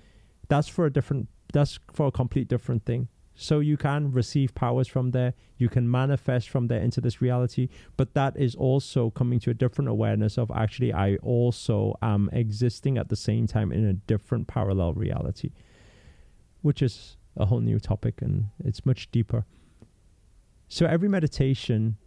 That's 0.50 0.68
for 0.68 0.86
a 0.86 0.92
different, 0.92 1.30
that's 1.54 1.80
for 1.94 2.08
a 2.08 2.12
complete 2.12 2.48
different 2.48 2.86
thing. 2.86 3.08
So 3.36 3.60
you 3.60 3.78
can 3.78 4.12
receive 4.12 4.54
powers 4.54 4.88
from 4.88 5.12
there, 5.12 5.34
you 5.58 5.68
can 5.68 5.90
manifest 5.90 6.50
from 6.50 6.68
there 6.68 6.80
into 6.80 7.02
this 7.02 7.22
reality, 7.22 7.68
but 7.98 8.14
that 8.14 8.38
is 8.38 8.54
also 8.54 9.10
coming 9.10 9.40
to 9.40 9.50
a 9.50 9.54
different 9.56 9.90
awareness 9.90 10.38
of 10.38 10.52
actually, 10.52 10.94
I 10.94 11.16
also 11.18 11.96
am 12.02 12.30
existing 12.32 12.98
at 12.98 13.10
the 13.10 13.16
same 13.16 13.48
time 13.48 13.72
in 13.72 13.86
a 13.86 13.94
different 13.94 14.48
parallel 14.48 14.94
reality, 14.94 15.52
which 16.62 16.82
is 16.82 17.18
a 17.36 17.46
whole 17.46 17.60
new 17.60 17.80
topic 17.80 18.22
and 18.22 18.50
it's 18.64 18.86
much 18.86 19.10
deeper. 19.12 19.46
So 20.68 20.86
every 20.86 21.10
meditation 21.10 21.98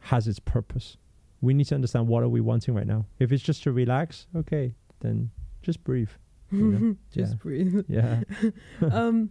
has 0.00 0.26
its 0.26 0.38
purpose. 0.38 0.96
We 1.42 1.54
need 1.54 1.64
to 1.66 1.74
understand 1.74 2.08
what 2.08 2.22
are 2.22 2.28
we 2.28 2.40
wanting 2.40 2.74
right 2.74 2.86
now. 2.86 3.06
If 3.18 3.32
it's 3.32 3.42
just 3.42 3.62
to 3.64 3.72
relax, 3.72 4.26
okay, 4.34 4.74
then 5.00 5.30
just 5.62 5.84
breathe. 5.84 6.10
You 6.50 6.64
know? 6.64 6.96
just 7.12 7.38
breathe 7.38 7.84
Yeah. 7.88 8.22
um 8.90 9.30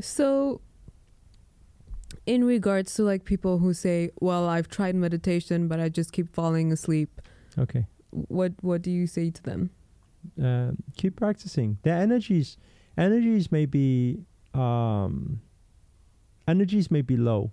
so 0.00 0.60
in 2.26 2.44
regards 2.44 2.94
to 2.94 3.02
like 3.02 3.24
people 3.24 3.58
who 3.58 3.72
say 3.74 4.10
well 4.20 4.48
i've 4.48 4.68
tried 4.68 4.94
meditation 4.94 5.68
but 5.68 5.80
i 5.80 5.88
just 5.88 6.12
keep 6.12 6.28
falling 6.34 6.72
asleep 6.72 7.20
Okay. 7.58 7.86
what 8.10 8.52
what 8.60 8.82
do 8.82 8.90
you 8.90 9.06
say 9.06 9.30
to 9.30 9.42
them 9.42 9.70
uh, 10.42 10.72
keep 10.96 11.14
practicing. 11.16 11.78
Their 11.84 11.96
energies, 11.96 12.56
energies 12.96 13.50
may 13.52 13.66
be, 13.66 14.24
um, 14.52 15.40
energies 16.46 16.90
may 16.90 17.02
be 17.02 17.16
low. 17.16 17.52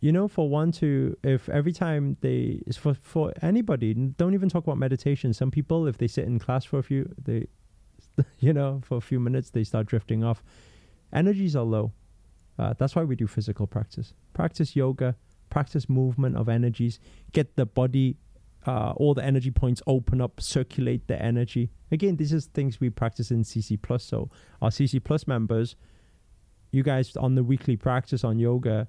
you 0.00 0.12
know, 0.12 0.28
for 0.28 0.48
one 0.48 0.70
to, 0.72 1.16
if 1.24 1.48
every 1.48 1.72
time 1.72 2.16
they, 2.20 2.62
it's 2.66 2.76
for, 2.76 2.94
for 2.94 3.32
anybody, 3.42 3.92
don't 3.92 4.34
even 4.34 4.48
talk 4.48 4.64
about 4.64 4.78
meditation. 4.78 5.34
Some 5.34 5.50
people, 5.50 5.86
if 5.88 5.98
they 5.98 6.06
sit 6.06 6.26
in 6.26 6.38
class 6.38 6.64
for 6.64 6.78
a 6.78 6.82
few, 6.82 7.12
they, 7.22 7.48
you 8.38 8.52
know, 8.52 8.80
for 8.84 8.96
a 8.96 9.00
few 9.00 9.18
minutes, 9.18 9.50
they 9.50 9.64
start 9.64 9.86
drifting 9.86 10.22
off. 10.22 10.42
Energies 11.16 11.56
are 11.56 11.64
low. 11.64 11.92
Uh, 12.58 12.74
that's 12.78 12.94
why 12.94 13.02
we 13.02 13.16
do 13.16 13.26
physical 13.26 13.66
practice. 13.66 14.12
Practice 14.34 14.76
yoga, 14.76 15.16
practice 15.48 15.88
movement 15.88 16.36
of 16.36 16.48
energies, 16.48 17.00
get 17.32 17.56
the 17.56 17.64
body, 17.64 18.16
uh, 18.66 18.92
all 18.96 19.14
the 19.14 19.24
energy 19.24 19.50
points 19.50 19.82
open 19.86 20.20
up, 20.20 20.40
circulate 20.40 21.08
the 21.08 21.20
energy. 21.20 21.70
Again, 21.90 22.16
these 22.16 22.34
is 22.34 22.46
things 22.46 22.80
we 22.80 22.90
practice 22.90 23.30
in 23.30 23.44
CC 23.44 23.80
Plus. 23.80 24.04
So 24.04 24.30
our 24.60 24.68
CC 24.68 25.02
Plus 25.02 25.26
members, 25.26 25.74
you 26.70 26.82
guys 26.82 27.16
on 27.16 27.34
the 27.34 27.42
weekly 27.42 27.76
practice 27.76 28.22
on 28.22 28.38
yoga, 28.38 28.86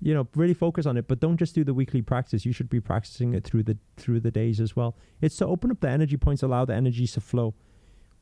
you 0.00 0.14
know, 0.14 0.28
really 0.34 0.54
focus 0.54 0.86
on 0.86 0.96
it, 0.96 1.08
but 1.08 1.20
don't 1.20 1.36
just 1.36 1.54
do 1.54 1.64
the 1.64 1.74
weekly 1.74 2.00
practice. 2.00 2.46
You 2.46 2.52
should 2.52 2.70
be 2.70 2.80
practicing 2.80 3.34
it 3.34 3.44
through 3.44 3.64
the 3.64 3.76
through 3.96 4.20
the 4.20 4.30
days 4.30 4.60
as 4.60 4.76
well. 4.76 4.96
It's 5.20 5.36
to 5.36 5.46
open 5.46 5.70
up 5.70 5.80
the 5.80 5.90
energy 5.90 6.16
points, 6.16 6.42
allow 6.42 6.64
the 6.64 6.74
energies 6.74 7.12
to 7.12 7.20
flow. 7.20 7.54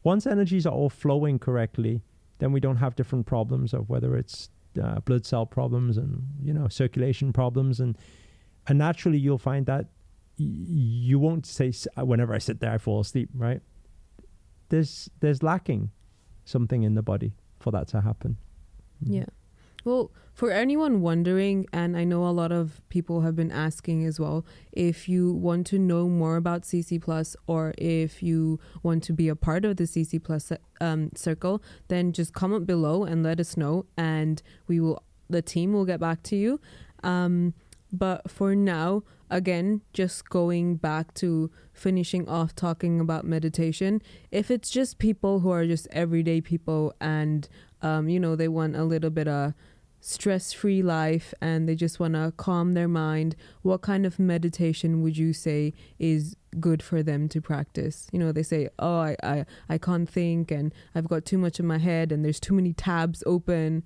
Once 0.02 0.26
energies 0.26 0.66
are 0.66 0.72
all 0.72 0.90
flowing 0.90 1.38
correctly, 1.38 2.02
then 2.38 2.52
we 2.52 2.60
don't 2.60 2.76
have 2.76 2.94
different 2.96 3.26
problems 3.26 3.72
of 3.72 3.88
whether 3.88 4.16
it's 4.16 4.50
uh, 4.82 5.00
blood 5.00 5.24
cell 5.24 5.46
problems 5.46 5.96
and 5.96 6.22
you 6.42 6.52
know 6.52 6.68
circulation 6.68 7.32
problems. 7.32 7.80
And 7.80 7.96
and 8.66 8.78
naturally 8.78 9.18
you'll 9.18 9.38
find 9.38 9.66
that 9.66 9.86
y- 10.38 10.46
you 11.08 11.18
won't 11.18 11.46
say 11.46 11.72
whenever 11.96 12.34
I 12.34 12.38
sit 12.38 12.60
there 12.60 12.72
I 12.72 12.78
fall 12.78 13.00
asleep 13.00 13.28
right? 13.34 13.60
There's 14.68 15.10
there's 15.20 15.42
lacking 15.42 15.90
something 16.44 16.82
in 16.82 16.94
the 16.94 17.02
body 17.02 17.34
for 17.60 17.70
that 17.70 17.88
to 17.88 18.00
happen. 18.00 18.36
Yeah 19.00 19.26
well, 19.84 20.10
for 20.32 20.50
anyone 20.50 21.00
wondering, 21.00 21.66
and 21.72 21.96
I 21.96 22.02
know 22.02 22.26
a 22.26 22.30
lot 22.30 22.50
of 22.50 22.80
people 22.88 23.20
have 23.20 23.36
been 23.36 23.52
asking 23.52 24.04
as 24.04 24.18
well, 24.18 24.44
if 24.72 25.08
you 25.08 25.32
want 25.32 25.66
to 25.68 25.78
know 25.78 26.08
more 26.08 26.36
about 26.36 26.62
CC 26.62 27.00
Plus 27.00 27.36
or 27.46 27.72
if 27.78 28.22
you 28.22 28.58
want 28.82 29.04
to 29.04 29.12
be 29.12 29.28
a 29.28 29.36
part 29.36 29.64
of 29.64 29.76
the 29.76 29.84
CC 29.84 30.22
Plus 30.22 30.50
um, 30.80 31.10
circle, 31.14 31.62
then 31.86 32.12
just 32.12 32.34
comment 32.34 32.66
below 32.66 33.04
and 33.04 33.22
let 33.22 33.38
us 33.38 33.56
know, 33.56 33.86
and 33.96 34.42
we 34.66 34.80
will. 34.80 35.02
The 35.30 35.40
team 35.40 35.72
will 35.72 35.86
get 35.86 36.00
back 36.00 36.22
to 36.24 36.36
you. 36.36 36.60
Um, 37.02 37.54
but 37.90 38.30
for 38.30 38.54
now, 38.56 39.04
again, 39.30 39.82
just 39.92 40.28
going 40.28 40.76
back 40.76 41.14
to 41.14 41.50
finishing 41.72 42.28
off 42.28 42.54
talking 42.54 43.00
about 43.00 43.24
meditation, 43.24 44.02
if 44.30 44.50
it's 44.50 44.68
just 44.68 44.98
people 44.98 45.40
who 45.40 45.50
are 45.50 45.64
just 45.64 45.86
everyday 45.92 46.40
people 46.40 46.92
and, 47.00 47.48
um, 47.82 48.08
you 48.08 48.18
know, 48.18 48.34
they 48.36 48.48
want 48.48 48.74
a 48.74 48.84
little 48.84 49.10
bit 49.10 49.28
of 49.28 49.54
stress 50.06 50.52
free 50.52 50.82
life 50.82 51.32
and 51.40 51.66
they 51.66 51.74
just 51.74 51.98
want 51.98 52.12
to 52.12 52.30
calm 52.36 52.74
their 52.74 52.86
mind, 52.86 53.34
what 53.62 53.80
kind 53.80 54.04
of 54.04 54.18
meditation 54.18 55.00
would 55.00 55.16
you 55.16 55.32
say 55.32 55.72
is 55.98 56.36
good 56.60 56.82
for 56.82 57.02
them 57.02 57.26
to 57.26 57.40
practice? 57.40 58.08
You 58.12 58.18
know, 58.18 58.30
they 58.30 58.42
say, 58.42 58.68
oh, 58.78 58.98
I, 58.98 59.16
I, 59.22 59.46
I 59.70 59.78
can't 59.78 60.08
think 60.08 60.50
and 60.50 60.74
I've 60.94 61.08
got 61.08 61.24
too 61.24 61.38
much 61.38 61.58
in 61.58 61.66
my 61.66 61.78
head 61.78 62.12
and 62.12 62.22
there's 62.22 62.38
too 62.38 62.52
many 62.52 62.74
tabs 62.74 63.22
open. 63.24 63.82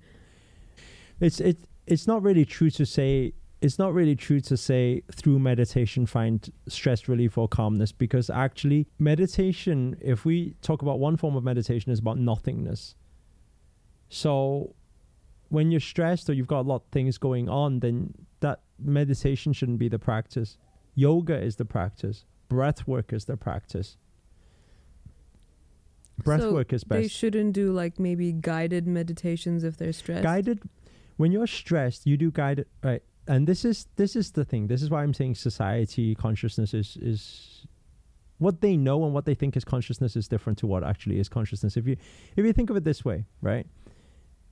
It's, 1.21 1.39
it, 1.39 1.57
it's 1.87 2.05
not 2.05 2.21
really 2.21 2.45
true 2.45 2.69
to 2.71 2.85
say 2.85 3.33
it's 3.61 3.77
not 3.77 3.93
really 3.93 4.15
true 4.15 4.39
to 4.39 4.55
say 4.55 5.03
through 5.11 5.37
meditation 5.37 6.05
find 6.05 6.49
stress 6.69 7.09
relief 7.09 7.37
or 7.37 7.45
calmness 7.45 7.91
because 7.91 8.29
actually 8.29 8.87
meditation 8.99 9.97
if 9.99 10.23
we 10.23 10.55
talk 10.61 10.81
about 10.81 10.97
one 10.97 11.17
form 11.17 11.35
of 11.35 11.43
meditation 11.43 11.91
is 11.91 11.99
about 11.99 12.17
nothingness 12.17 12.95
so 14.07 14.73
when 15.49 15.71
you're 15.71 15.79
stressed 15.79 16.29
or 16.29 16.33
you've 16.33 16.47
got 16.47 16.61
a 16.61 16.67
lot 16.69 16.77
of 16.77 16.83
things 16.91 17.17
going 17.17 17.49
on, 17.49 17.79
then 17.79 18.13
that 18.39 18.61
meditation 18.79 19.53
shouldn't 19.53 19.79
be 19.79 19.89
the 19.89 19.99
practice. 19.99 20.57
Yoga 20.95 21.39
is 21.39 21.57
the 21.57 21.65
practice. 21.65 22.25
Breath 22.47 22.87
work 22.87 23.13
is 23.13 23.25
the 23.25 23.37
practice. 23.37 23.97
Breath 26.23 26.41
so 26.41 26.53
work 26.53 26.73
is 26.73 26.83
best. 26.83 27.01
They 27.01 27.07
shouldn't 27.07 27.53
do 27.53 27.71
like 27.71 27.99
maybe 27.99 28.31
guided 28.31 28.87
meditations 28.87 29.63
if 29.63 29.77
they're 29.77 29.93
stressed. 29.93 30.23
Guided 30.23 30.61
when 31.17 31.31
you're 31.31 31.47
stressed, 31.47 32.05
you 32.05 32.15
do 32.17 32.31
guided 32.31 32.67
right. 32.83 33.03
And 33.27 33.47
this 33.47 33.63
is 33.63 33.87
this 33.95 34.15
is 34.15 34.31
the 34.31 34.45
thing. 34.45 34.67
This 34.67 34.81
is 34.81 34.89
why 34.89 35.03
I'm 35.03 35.13
saying 35.13 35.35
society 35.35 36.15
consciousness 36.15 36.73
is 36.73 36.97
is 37.01 37.67
what 38.37 38.61
they 38.61 38.77
know 38.77 39.03
and 39.03 39.13
what 39.13 39.25
they 39.25 39.35
think 39.35 39.55
is 39.55 39.63
consciousness 39.63 40.15
is 40.15 40.27
different 40.27 40.57
to 40.59 40.67
what 40.67 40.83
actually 40.83 41.19
is 41.19 41.29
consciousness. 41.29 41.77
If 41.77 41.87
you 41.87 41.97
if 42.35 42.45
you 42.45 42.53
think 42.53 42.69
of 42.69 42.77
it 42.77 42.83
this 42.83 43.05
way, 43.05 43.25
right? 43.41 43.67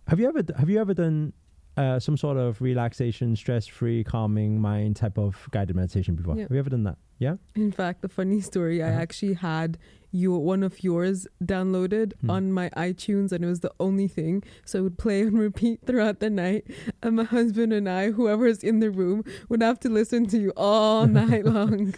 Have 0.08 0.20
you 0.20 0.28
ever 0.28 0.42
have 0.58 0.70
you 0.70 0.80
ever 0.80 0.94
done 0.94 1.34
uh, 1.76 2.00
some 2.00 2.18
sort 2.18 2.38
of 2.38 2.62
relaxation, 2.62 3.36
stress-free, 3.36 4.04
calming 4.06 4.60
mind 4.60 4.96
type 4.96 5.18
of 5.18 5.48
guided 5.52 5.76
meditation 5.76 6.16
before? 6.16 6.36
Yeah. 6.36 6.44
Have 6.44 6.52
you 6.52 6.60
ever 6.60 6.70
done 6.70 6.84
that? 6.84 6.98
Yeah. 7.20 7.36
In 7.56 7.72
fact, 7.72 8.02
the 8.02 8.10
funny 8.10 8.42
story, 8.42 8.82
uh-huh. 8.82 8.92
I 8.92 8.96
actually 8.96 9.34
had 9.34 9.78
your 10.12 10.40
one 10.40 10.64
of 10.64 10.84
yours 10.84 11.28
downloaded 11.44 12.14
hmm. 12.22 12.30
on 12.30 12.54
my 12.54 12.70
iTunes, 12.72 13.34
and 13.34 13.44
it 13.44 13.48
was 13.48 13.60
the 13.60 13.72
only 13.82 14.08
thing. 14.08 14.44
So 14.66 14.80
I 14.80 14.82
would 14.84 14.98
play 14.98 15.22
and 15.28 15.38
repeat 15.38 15.82
throughout 15.86 16.20
the 16.20 16.30
night, 16.30 16.66
and 17.04 17.18
my 17.18 17.24
husband 17.24 17.74
and 17.74 17.90
I, 17.90 18.12
whoever's 18.12 18.64
in 18.64 18.80
the 18.80 18.90
room, 18.90 19.24
would 19.50 19.62
have 19.62 19.80
to 19.82 19.90
listen 19.90 20.26
to 20.28 20.38
you 20.40 20.54
all 20.56 21.06
night 21.22 21.46
long. 21.46 21.96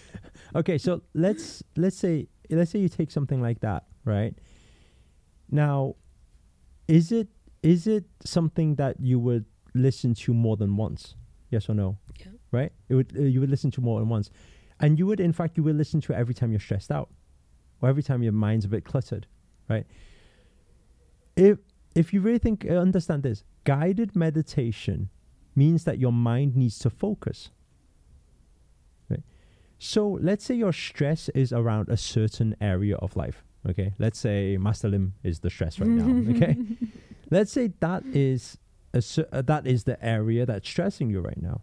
Okay, 0.55 0.79
so 0.79 1.03
let's 1.13 1.61
let's 1.77 1.95
say 1.95 2.27
let's 2.49 2.71
say 2.71 2.79
you 2.79 2.89
take 2.89 3.11
something 3.11 3.39
like 3.39 3.59
that, 3.59 3.83
right? 4.03 4.33
Now, 5.51 5.95
is 6.87 7.11
it 7.11 7.27
is 7.61 7.87
it 7.87 8.05
something 8.23 8.75
that 8.75 8.99
you 8.99 9.19
would 9.19 9.45
listen 9.73 10.13
to 10.13 10.33
more 10.33 10.57
than 10.57 10.75
once? 10.75 11.15
Yes 11.49 11.69
or 11.69 11.73
no? 11.73 11.97
Yeah. 12.19 12.27
Right? 12.51 12.71
It 12.89 12.95
would 12.95 13.13
uh, 13.17 13.21
you 13.21 13.39
would 13.39 13.49
listen 13.49 13.71
to 13.71 13.81
more 13.81 13.99
than 13.99 14.09
once. 14.09 14.29
And 14.79 14.97
you 14.97 15.05
would 15.07 15.19
in 15.19 15.33
fact 15.33 15.57
you 15.57 15.63
would 15.63 15.75
listen 15.75 16.01
to 16.01 16.13
it 16.13 16.15
every 16.15 16.33
time 16.33 16.51
you're 16.51 16.59
stressed 16.59 16.91
out 16.91 17.09
or 17.81 17.89
every 17.89 18.03
time 18.03 18.23
your 18.23 18.33
mind's 18.33 18.65
a 18.65 18.69
bit 18.69 18.85
cluttered, 18.85 19.27
right? 19.69 19.85
If 21.35 21.59
if 21.95 22.13
you 22.13 22.21
really 22.21 22.39
think 22.39 22.65
uh, 22.69 22.75
understand 22.75 23.23
this, 23.23 23.43
guided 23.63 24.15
meditation 24.15 25.09
means 25.55 25.83
that 25.83 25.99
your 25.99 26.13
mind 26.13 26.55
needs 26.55 26.79
to 26.79 26.89
focus. 26.89 27.49
Right? 29.09 29.23
So 29.77 30.17
let's 30.21 30.45
say 30.45 30.55
your 30.55 30.73
stress 30.73 31.29
is 31.29 31.51
around 31.51 31.89
a 31.89 31.97
certain 31.97 32.55
area 32.61 32.95
of 32.97 33.15
life. 33.15 33.43
Okay, 33.67 33.93
let's 33.99 34.17
say 34.17 34.57
Master 34.57 34.87
Lim 34.87 35.13
is 35.23 35.39
the 35.39 35.49
stress 35.49 35.79
right 35.79 35.89
now. 35.89 36.31
Okay, 36.35 36.55
let's 37.29 37.51
say 37.51 37.71
that 37.79 38.03
is 38.05 38.57
a, 38.93 39.03
uh, 39.31 39.41
that 39.43 39.67
is 39.67 39.83
the 39.83 40.03
area 40.03 40.45
that's 40.45 40.67
stressing 40.67 41.09
you 41.09 41.21
right 41.21 41.41
now. 41.41 41.61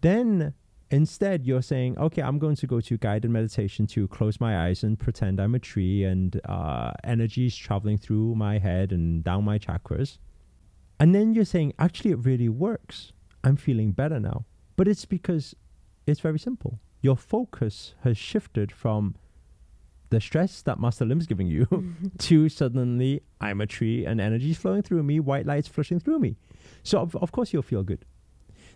Then 0.00 0.54
instead, 0.90 1.46
you're 1.46 1.62
saying, 1.62 1.98
okay, 1.98 2.22
I'm 2.22 2.38
going 2.38 2.56
to 2.56 2.66
go 2.66 2.80
to 2.80 2.96
guided 2.98 3.30
meditation 3.30 3.86
to 3.88 4.08
close 4.08 4.40
my 4.40 4.66
eyes 4.66 4.82
and 4.82 4.98
pretend 4.98 5.40
I'm 5.40 5.54
a 5.54 5.58
tree 5.58 6.04
and 6.04 6.40
uh, 6.44 6.92
energy 7.04 7.46
is 7.46 7.56
traveling 7.56 7.98
through 7.98 8.34
my 8.34 8.58
head 8.58 8.92
and 8.92 9.24
down 9.24 9.44
my 9.44 9.58
chakras. 9.58 10.18
And 10.98 11.14
then 11.14 11.34
you're 11.34 11.44
saying, 11.44 11.74
actually, 11.78 12.12
it 12.12 12.24
really 12.24 12.48
works. 12.48 13.12
I'm 13.44 13.56
feeling 13.56 13.92
better 13.92 14.18
now. 14.18 14.44
But 14.76 14.88
it's 14.88 15.04
because 15.04 15.54
it's 16.06 16.20
very 16.20 16.38
simple. 16.38 16.80
Your 17.02 17.16
focus 17.16 17.94
has 18.02 18.16
shifted 18.16 18.72
from 18.72 19.14
the 20.10 20.20
stress 20.20 20.62
that 20.62 20.78
Master 20.78 21.04
Lim's 21.04 21.26
giving 21.26 21.46
you 21.46 21.66
to 22.18 22.48
suddenly 22.48 23.22
I'm 23.40 23.60
a 23.60 23.66
tree 23.66 24.04
and 24.04 24.20
energy 24.20 24.50
is 24.50 24.58
flowing 24.58 24.82
through 24.82 25.02
me, 25.02 25.20
white 25.20 25.46
light's 25.46 25.68
flushing 25.68 26.00
through 26.00 26.18
me. 26.18 26.36
So 26.82 27.00
of, 27.00 27.16
of 27.16 27.32
course 27.32 27.52
you'll 27.52 27.62
feel 27.62 27.82
good. 27.82 28.04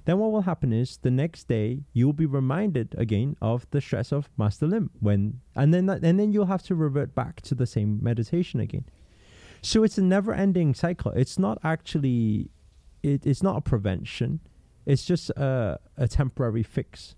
Then 0.06 0.18
what 0.18 0.32
will 0.32 0.42
happen 0.42 0.72
is 0.72 0.96
the 0.98 1.10
next 1.10 1.46
day 1.46 1.84
you'll 1.92 2.14
be 2.14 2.26
reminded 2.26 2.94
again 2.96 3.36
of 3.42 3.66
the 3.70 3.80
stress 3.80 4.12
of 4.12 4.30
Master 4.36 4.66
Lim 4.66 4.90
when 5.00 5.40
and 5.54 5.74
then 5.74 5.86
that, 5.86 6.02
and 6.02 6.18
then 6.18 6.32
you'll 6.32 6.46
have 6.46 6.62
to 6.64 6.74
revert 6.74 7.14
back 7.14 7.42
to 7.42 7.54
the 7.54 7.66
same 7.66 8.02
meditation 8.02 8.60
again. 8.60 8.84
So 9.62 9.84
it's 9.84 9.98
a 9.98 10.02
never-ending 10.02 10.74
cycle. 10.74 11.12
It's 11.12 11.38
not 11.38 11.58
actually 11.62 12.50
it, 13.02 13.26
it's 13.26 13.42
not 13.42 13.56
a 13.56 13.60
prevention. 13.60 14.40
It's 14.86 15.04
just 15.04 15.30
a, 15.30 15.78
a 15.96 16.08
temporary 16.08 16.62
fix. 16.62 17.14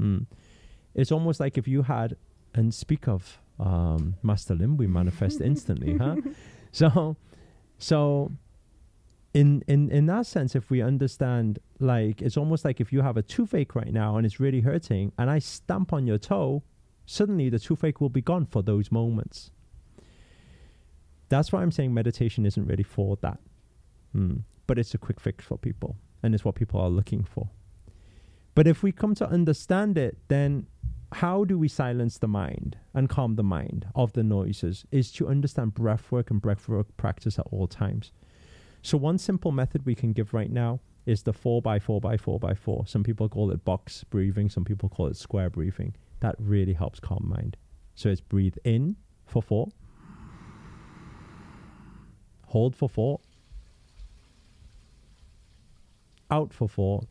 Mm. 0.00 0.26
It's 0.94 1.12
almost 1.12 1.38
like 1.40 1.56
if 1.56 1.68
you 1.68 1.82
had 1.82 2.16
and 2.54 2.74
speak 2.74 3.08
of 3.08 3.40
um, 3.58 4.16
Master 4.22 4.54
Lim, 4.54 4.76
we 4.76 4.86
manifest 4.86 5.40
instantly, 5.50 5.96
huh? 5.96 6.16
So, 6.72 7.16
so 7.78 8.32
in 9.32 9.62
in 9.66 9.90
in 9.90 10.06
that 10.06 10.26
sense, 10.26 10.54
if 10.56 10.70
we 10.70 10.82
understand, 10.82 11.58
like 11.78 12.20
it's 12.22 12.36
almost 12.36 12.64
like 12.64 12.80
if 12.80 12.92
you 12.92 13.02
have 13.02 13.16
a 13.16 13.22
toothache 13.22 13.74
right 13.74 13.92
now 13.92 14.16
and 14.16 14.26
it's 14.26 14.40
really 14.40 14.60
hurting, 14.60 15.12
and 15.18 15.30
I 15.30 15.38
stamp 15.38 15.92
on 15.92 16.06
your 16.06 16.18
toe, 16.18 16.62
suddenly 17.06 17.48
the 17.48 17.58
toothache 17.58 18.00
will 18.00 18.08
be 18.08 18.22
gone 18.22 18.46
for 18.46 18.62
those 18.62 18.90
moments. 18.90 19.50
That's 21.28 21.52
why 21.52 21.62
I'm 21.62 21.70
saying 21.70 21.94
meditation 21.94 22.44
isn't 22.44 22.66
really 22.66 22.82
for 22.82 23.16
that, 23.20 23.38
mm. 24.16 24.42
but 24.66 24.78
it's 24.78 24.94
a 24.94 24.98
quick 24.98 25.20
fix 25.20 25.44
for 25.44 25.56
people, 25.56 25.96
and 26.22 26.34
it's 26.34 26.44
what 26.44 26.56
people 26.56 26.80
are 26.80 26.90
looking 26.90 27.22
for. 27.22 27.50
But 28.56 28.66
if 28.66 28.82
we 28.82 28.90
come 28.90 29.14
to 29.14 29.28
understand 29.28 29.96
it, 29.96 30.18
then 30.26 30.66
how 31.12 31.44
do 31.44 31.58
we 31.58 31.68
silence 31.68 32.18
the 32.18 32.28
mind 32.28 32.76
and 32.94 33.08
calm 33.08 33.34
the 33.34 33.42
mind 33.42 33.86
of 33.94 34.12
the 34.12 34.22
noises 34.22 34.84
is 34.90 35.10
to 35.12 35.28
understand 35.28 35.74
breath 35.74 36.12
work 36.12 36.30
and 36.30 36.40
breath 36.40 36.68
work 36.68 36.96
practice 36.96 37.38
at 37.38 37.46
all 37.50 37.66
times. 37.66 38.12
So 38.82 38.96
one 38.96 39.18
simple 39.18 39.52
method 39.52 39.84
we 39.84 39.94
can 39.94 40.12
give 40.12 40.32
right 40.32 40.50
now 40.50 40.80
is 41.06 41.22
the 41.22 41.32
four 41.32 41.60
by 41.60 41.78
four 41.78 42.00
by 42.00 42.16
four 42.16 42.38
by 42.38 42.54
four. 42.54 42.86
Some 42.86 43.02
people 43.02 43.28
call 43.28 43.50
it 43.50 43.64
box 43.64 44.04
breathing. 44.04 44.48
Some 44.48 44.64
people 44.64 44.88
call 44.88 45.06
it 45.06 45.16
square 45.16 45.50
breathing. 45.50 45.94
That 46.20 46.36
really 46.38 46.74
helps 46.74 47.00
calm 47.00 47.26
mind. 47.28 47.56
So 47.94 48.08
it's 48.08 48.20
breathe 48.20 48.56
in 48.64 48.96
for 49.26 49.42
four, 49.42 49.68
hold 52.46 52.74
for 52.74 52.88
four, 52.88 53.20
out 56.30 56.52
for 56.52 56.68
four, 56.68 57.02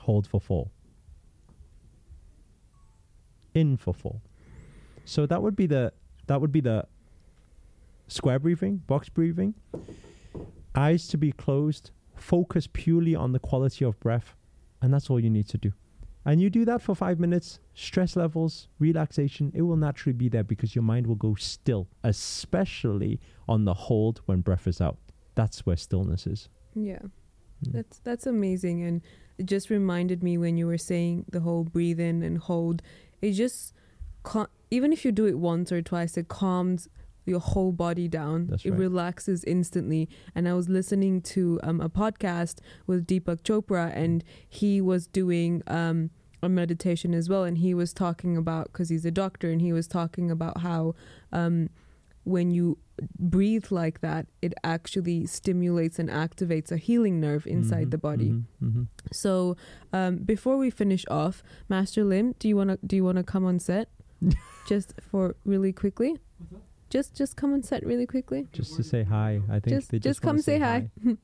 hold 0.00 0.26
for 0.26 0.40
four, 0.40 0.70
in 3.54 3.76
for 3.76 3.94
four. 3.94 4.20
So 5.04 5.26
that 5.26 5.42
would 5.42 5.56
be 5.56 5.66
the 5.66 5.92
that 6.26 6.40
would 6.40 6.52
be 6.52 6.60
the 6.60 6.86
square 8.08 8.38
breathing, 8.38 8.78
box 8.86 9.08
breathing. 9.08 9.54
Eyes 10.74 11.08
to 11.08 11.18
be 11.18 11.32
closed, 11.32 11.90
focus 12.14 12.68
purely 12.72 13.14
on 13.14 13.32
the 13.32 13.40
quality 13.40 13.84
of 13.84 13.98
breath, 13.98 14.36
and 14.80 14.92
that's 14.94 15.10
all 15.10 15.18
you 15.18 15.30
need 15.30 15.48
to 15.48 15.58
do. 15.58 15.72
And 16.24 16.40
you 16.40 16.50
do 16.50 16.64
that 16.66 16.82
for 16.82 16.94
five 16.94 17.18
minutes, 17.18 17.60
stress 17.74 18.14
levels, 18.14 18.68
relaxation, 18.78 19.50
it 19.54 19.62
will 19.62 19.76
naturally 19.76 20.12
be 20.12 20.28
there 20.28 20.44
because 20.44 20.74
your 20.74 20.82
mind 20.82 21.06
will 21.06 21.14
go 21.14 21.34
still, 21.34 21.88
especially 22.04 23.18
on 23.48 23.64
the 23.64 23.72
hold 23.72 24.20
when 24.26 24.42
breath 24.42 24.66
is 24.66 24.80
out. 24.80 24.98
That's 25.34 25.64
where 25.64 25.76
stillness 25.76 26.26
is. 26.26 26.48
Yeah. 26.74 26.98
Mm. 27.64 27.72
That's 27.72 27.98
that's 28.00 28.26
amazing 28.26 28.82
and 28.84 29.02
it 29.40 29.46
just 29.46 29.70
reminded 29.70 30.22
me 30.22 30.36
when 30.36 30.58
you 30.58 30.66
were 30.66 30.76
saying 30.76 31.24
the 31.30 31.40
whole 31.40 31.64
breathe 31.64 31.98
in 31.98 32.22
and 32.22 32.36
hold. 32.36 32.82
It 33.22 33.32
just 33.32 33.72
cal- 34.22 34.50
even 34.70 34.92
if 34.92 35.02
you 35.02 35.12
do 35.12 35.24
it 35.24 35.38
once 35.38 35.72
or 35.72 35.80
twice 35.80 36.18
it 36.18 36.28
calms 36.28 36.90
your 37.24 37.40
whole 37.40 37.72
body 37.72 38.06
down. 38.06 38.48
That's 38.48 38.66
it 38.66 38.70
right. 38.72 38.80
relaxes 38.80 39.42
instantly. 39.44 40.10
And 40.34 40.46
i 40.46 40.52
was 40.52 40.68
listening 40.68 41.22
to 41.22 41.58
um, 41.62 41.80
a 41.80 41.88
podcast 41.88 42.58
with 42.86 43.06
deepak 43.06 43.40
chopra 43.40 43.90
and 43.96 44.22
he 44.46 44.82
was 44.82 45.06
doing 45.06 45.62
um, 45.66 46.10
a 46.42 46.48
meditation 46.50 47.14
as 47.14 47.30
well. 47.30 47.44
And 47.44 47.56
he 47.56 47.72
was 47.72 47.94
talking 47.94 48.36
about 48.36 48.66
because 48.66 48.90
he's 48.90 49.06
a 49.06 49.10
doctor 49.10 49.50
and 49.50 49.62
he 49.62 49.72
was 49.72 49.88
talking 49.88 50.30
about 50.30 50.60
how 50.60 50.94
um, 51.32 51.70
when 52.30 52.50
you 52.50 52.78
breathe 53.18 53.66
like 53.70 54.00
that 54.00 54.26
it 54.42 54.52
actually 54.62 55.26
stimulates 55.26 55.98
and 55.98 56.08
activates 56.10 56.70
a 56.70 56.76
healing 56.76 57.16
nerve 57.20 57.46
inside 57.46 57.86
Mhm, 57.86 57.90
the 57.90 57.98
body. 57.98 58.30
mhm, 58.30 58.44
mhm. 58.62 58.86
so 59.12 59.56
um, 59.92 60.16
before 60.32 60.56
we 60.58 60.68
finish 60.70 61.04
off 61.10 61.42
master 61.68 62.04
lim 62.04 62.26
do 62.38 62.46
you 62.48 62.56
want 62.60 62.70
to 62.70 62.78
do 62.86 62.94
you 62.96 63.04
want 63.04 63.18
to 63.18 63.24
come 63.24 63.44
on 63.44 63.58
set? 63.58 63.88
Just 64.68 64.88
for 65.10 65.34
really 65.44 65.72
quickly? 65.72 66.12
Just 66.90 67.14
just 67.20 67.36
come 67.40 67.52
on 67.56 67.62
set 67.62 67.80
really 67.86 68.06
quickly. 68.06 68.48
Just 68.52 68.76
to 68.76 68.82
say 68.82 69.02
hi. 69.04 69.40
I 69.48 69.60
think 69.60 69.76
just 69.76 69.90
they 69.90 69.98
just, 69.98 70.20
just, 70.20 70.24
wanna 70.24 70.38
come 70.38 70.42
say 70.42 70.58
hi, 70.58 70.90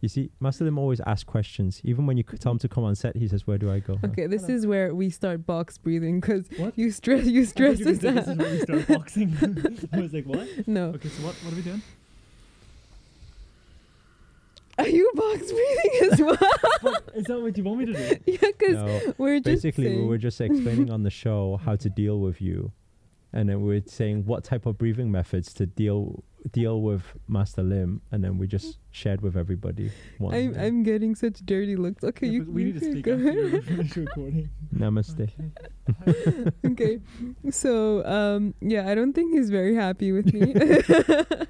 You 0.00 0.08
see, 0.08 0.30
Master 0.38 0.64
Lim 0.64 0.78
always 0.78 1.00
asks 1.00 1.24
questions. 1.24 1.80
Even 1.82 2.06
when 2.06 2.16
you 2.16 2.24
c- 2.30 2.36
tell 2.38 2.52
him 2.52 2.58
to 2.60 2.68
come 2.68 2.84
on 2.84 2.94
set, 2.94 3.16
he 3.16 3.26
says, 3.26 3.46
"Where 3.48 3.58
do 3.58 3.70
I 3.70 3.80
go?" 3.80 3.98
okay 4.04 4.26
this 4.28 4.42
Hello. 4.42 4.54
is 4.54 4.66
where 4.66 4.94
we 4.94 5.10
start 5.10 5.44
box 5.44 5.76
breathing 5.76 6.20
because 6.20 6.48
you 6.76 6.90
stress 6.92 7.26
you 7.26 7.44
stress 7.44 7.80
you 7.80 7.90
us 7.90 7.98
said 8.00 8.14
this 8.16 8.28
is 8.28 8.36
where 8.36 8.50
we 8.52 8.60
start 8.60 8.86
boxing. 8.88 9.36
I 9.92 10.00
was 10.00 10.12
like, 10.12 10.24
what? 10.26 10.46
no 10.68 10.90
Okay, 10.90 11.08
so 11.08 11.24
what, 11.26 11.34
what 11.42 11.52
are 11.52 11.56
we 11.56 11.62
doing? 11.62 11.82
are 14.78 14.86
you 14.88 15.10
box 15.14 15.50
breathing 15.50 16.12
as 16.12 16.20
well 16.22 16.36
What, 16.82 17.02
is 17.16 17.24
that 17.24 17.40
what 17.40 17.56
you 17.58 17.64
want 17.64 17.80
me 17.80 17.86
to 17.86 17.92
do? 17.94 18.16
yeah 18.26 18.38
because 18.40 18.74
No, 18.76 19.14
we're 19.18 19.40
just 19.40 19.64
basically, 19.64 19.96
we 19.96 20.04
were 20.06 20.18
just 20.18 20.40
explaining 20.40 20.90
on 20.90 21.02
the 21.02 21.10
show 21.10 21.58
how 21.64 21.74
to 21.76 21.90
deal 21.90 22.20
with 22.20 22.40
you, 22.40 22.70
and 23.32 23.48
then 23.48 23.62
we're 23.62 23.82
saying 23.86 24.24
what 24.26 24.44
type 24.44 24.64
of 24.66 24.78
breathing 24.78 25.10
methods 25.10 25.52
to 25.54 25.66
deal 25.66 26.22
deal 26.52 26.80
with 26.82 27.02
Master 27.26 27.62
Lim, 27.62 28.00
and 28.12 28.22
then 28.24 28.38
we 28.38 28.46
just 28.46 28.78
shared 28.90 29.20
with 29.20 29.36
everybody. 29.36 29.90
One 30.18 30.34
I'm, 30.34 30.54
yeah. 30.54 30.62
I'm 30.64 30.82
getting 30.82 31.14
such 31.14 31.40
dirty 31.44 31.76
looks 31.76 32.02
okay 32.04 32.26
Yeah, 32.26 32.32
you, 32.32 32.44
we 32.50 32.62
you 32.64 32.72
need 32.72 32.80
to 32.80 32.80
can 32.80 32.92
speak 32.92 33.04
go 33.04 33.12
after 33.14 33.46
ahead. 33.46 33.68
you 33.96 34.02
recording. 34.02 34.50
Namaste. 34.74 35.30
okay 36.66 36.98
so 37.50 38.04
um 38.04 38.54
yeah 38.60 38.88
i 38.90 38.94
don't 38.94 39.14
think 39.14 39.32
he's 39.34 39.48
very 39.48 39.74
happy 39.74 40.12
with 40.12 40.32
me 40.34 40.52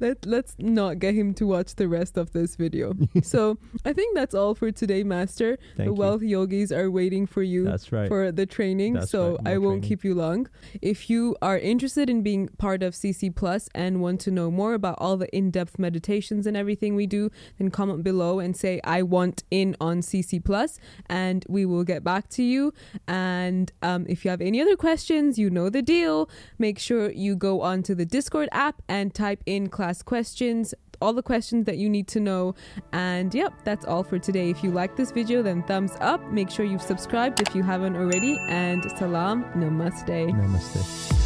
Let, 0.00 0.26
let's 0.26 0.54
not 0.58 0.98
get 0.98 1.14
him 1.14 1.32
to 1.34 1.46
watch 1.46 1.76
the 1.76 1.86
rest 1.88 2.16
of 2.18 2.32
this 2.32 2.56
video 2.56 2.94
so 3.22 3.56
i 3.84 3.92
think 3.92 4.14
that's 4.16 4.34
all 4.34 4.54
for 4.54 4.70
today 4.70 5.02
master 5.04 5.56
Thank 5.76 5.76
the 5.78 5.84
you. 5.84 5.92
wealth 5.94 6.22
yogis 6.22 6.70
are 6.72 6.90
waiting 6.90 7.26
for 7.26 7.42
you 7.42 7.64
That's 7.64 7.92
right. 7.92 8.08
for 8.08 8.32
the 8.32 8.44
training 8.44 8.94
That's 8.94 9.10
so 9.10 9.36
right, 9.44 9.54
i 9.54 9.58
won't 9.58 9.82
training. 9.82 9.88
keep 9.88 10.04
you 10.04 10.14
long 10.14 10.48
if 10.82 11.08
you 11.08 11.36
are 11.40 11.58
interested 11.58 12.10
in 12.10 12.22
being 12.22 12.48
part 12.58 12.82
of 12.82 12.94
cc 12.94 13.34
plus 13.34 13.68
and 13.74 14.00
want 14.00 14.20
to 14.22 14.30
know 14.30 14.50
more 14.50 14.74
about 14.74 14.96
all 14.98 15.16
the 15.16 15.34
in-depth 15.36 15.78
meditations 15.78 16.46
and 16.46 16.56
everything 16.56 16.94
we 16.94 17.06
do 17.06 17.30
then 17.58 17.70
comment 17.70 18.02
below 18.02 18.38
and 18.38 18.56
say 18.56 18.80
i 18.84 19.02
want 19.02 19.44
in 19.50 19.76
on 19.80 20.00
cc 20.00 20.42
plus 20.44 20.78
and 21.08 21.44
we 21.48 21.64
will 21.64 21.84
get 21.84 22.02
back 22.02 22.28
to 22.30 22.42
you. 22.42 22.72
And 23.06 23.72
um, 23.82 24.06
if 24.08 24.24
you 24.24 24.30
have 24.30 24.40
any 24.40 24.60
other 24.60 24.76
questions 24.76 25.38
you 25.38 25.50
know 25.50 25.68
the 25.68 25.82
deal. 25.82 26.28
Make 26.58 26.78
sure 26.78 27.10
you 27.10 27.36
go 27.36 27.60
onto 27.60 27.94
the 27.94 28.06
discord 28.06 28.48
app 28.52 28.82
and 28.88 29.14
type 29.14 29.42
in 29.46 29.68
class 29.68 30.02
questions 30.02 30.74
all 31.00 31.12
the 31.12 31.22
questions 31.22 31.66
that 31.66 31.78
you 31.78 31.90
need 31.90 32.06
to 32.06 32.20
know. 32.20 32.54
And 32.92 33.34
yep 33.34 33.52
that's 33.64 33.84
all 33.84 34.04
for 34.04 34.18
today. 34.18 34.50
If 34.50 34.62
you 34.62 34.70
like 34.70 34.96
this 34.96 35.10
video 35.10 35.42
then 35.42 35.62
thumbs 35.64 35.92
up. 36.00 36.24
Make 36.30 36.50
sure 36.50 36.64
you've 36.64 36.82
subscribed 36.82 37.40
if 37.40 37.54
you 37.54 37.62
haven't 37.62 37.96
already. 37.96 38.38
And 38.48 38.82
salam 38.98 39.44
namaste. 39.54 40.30
Namaste. 40.30 41.21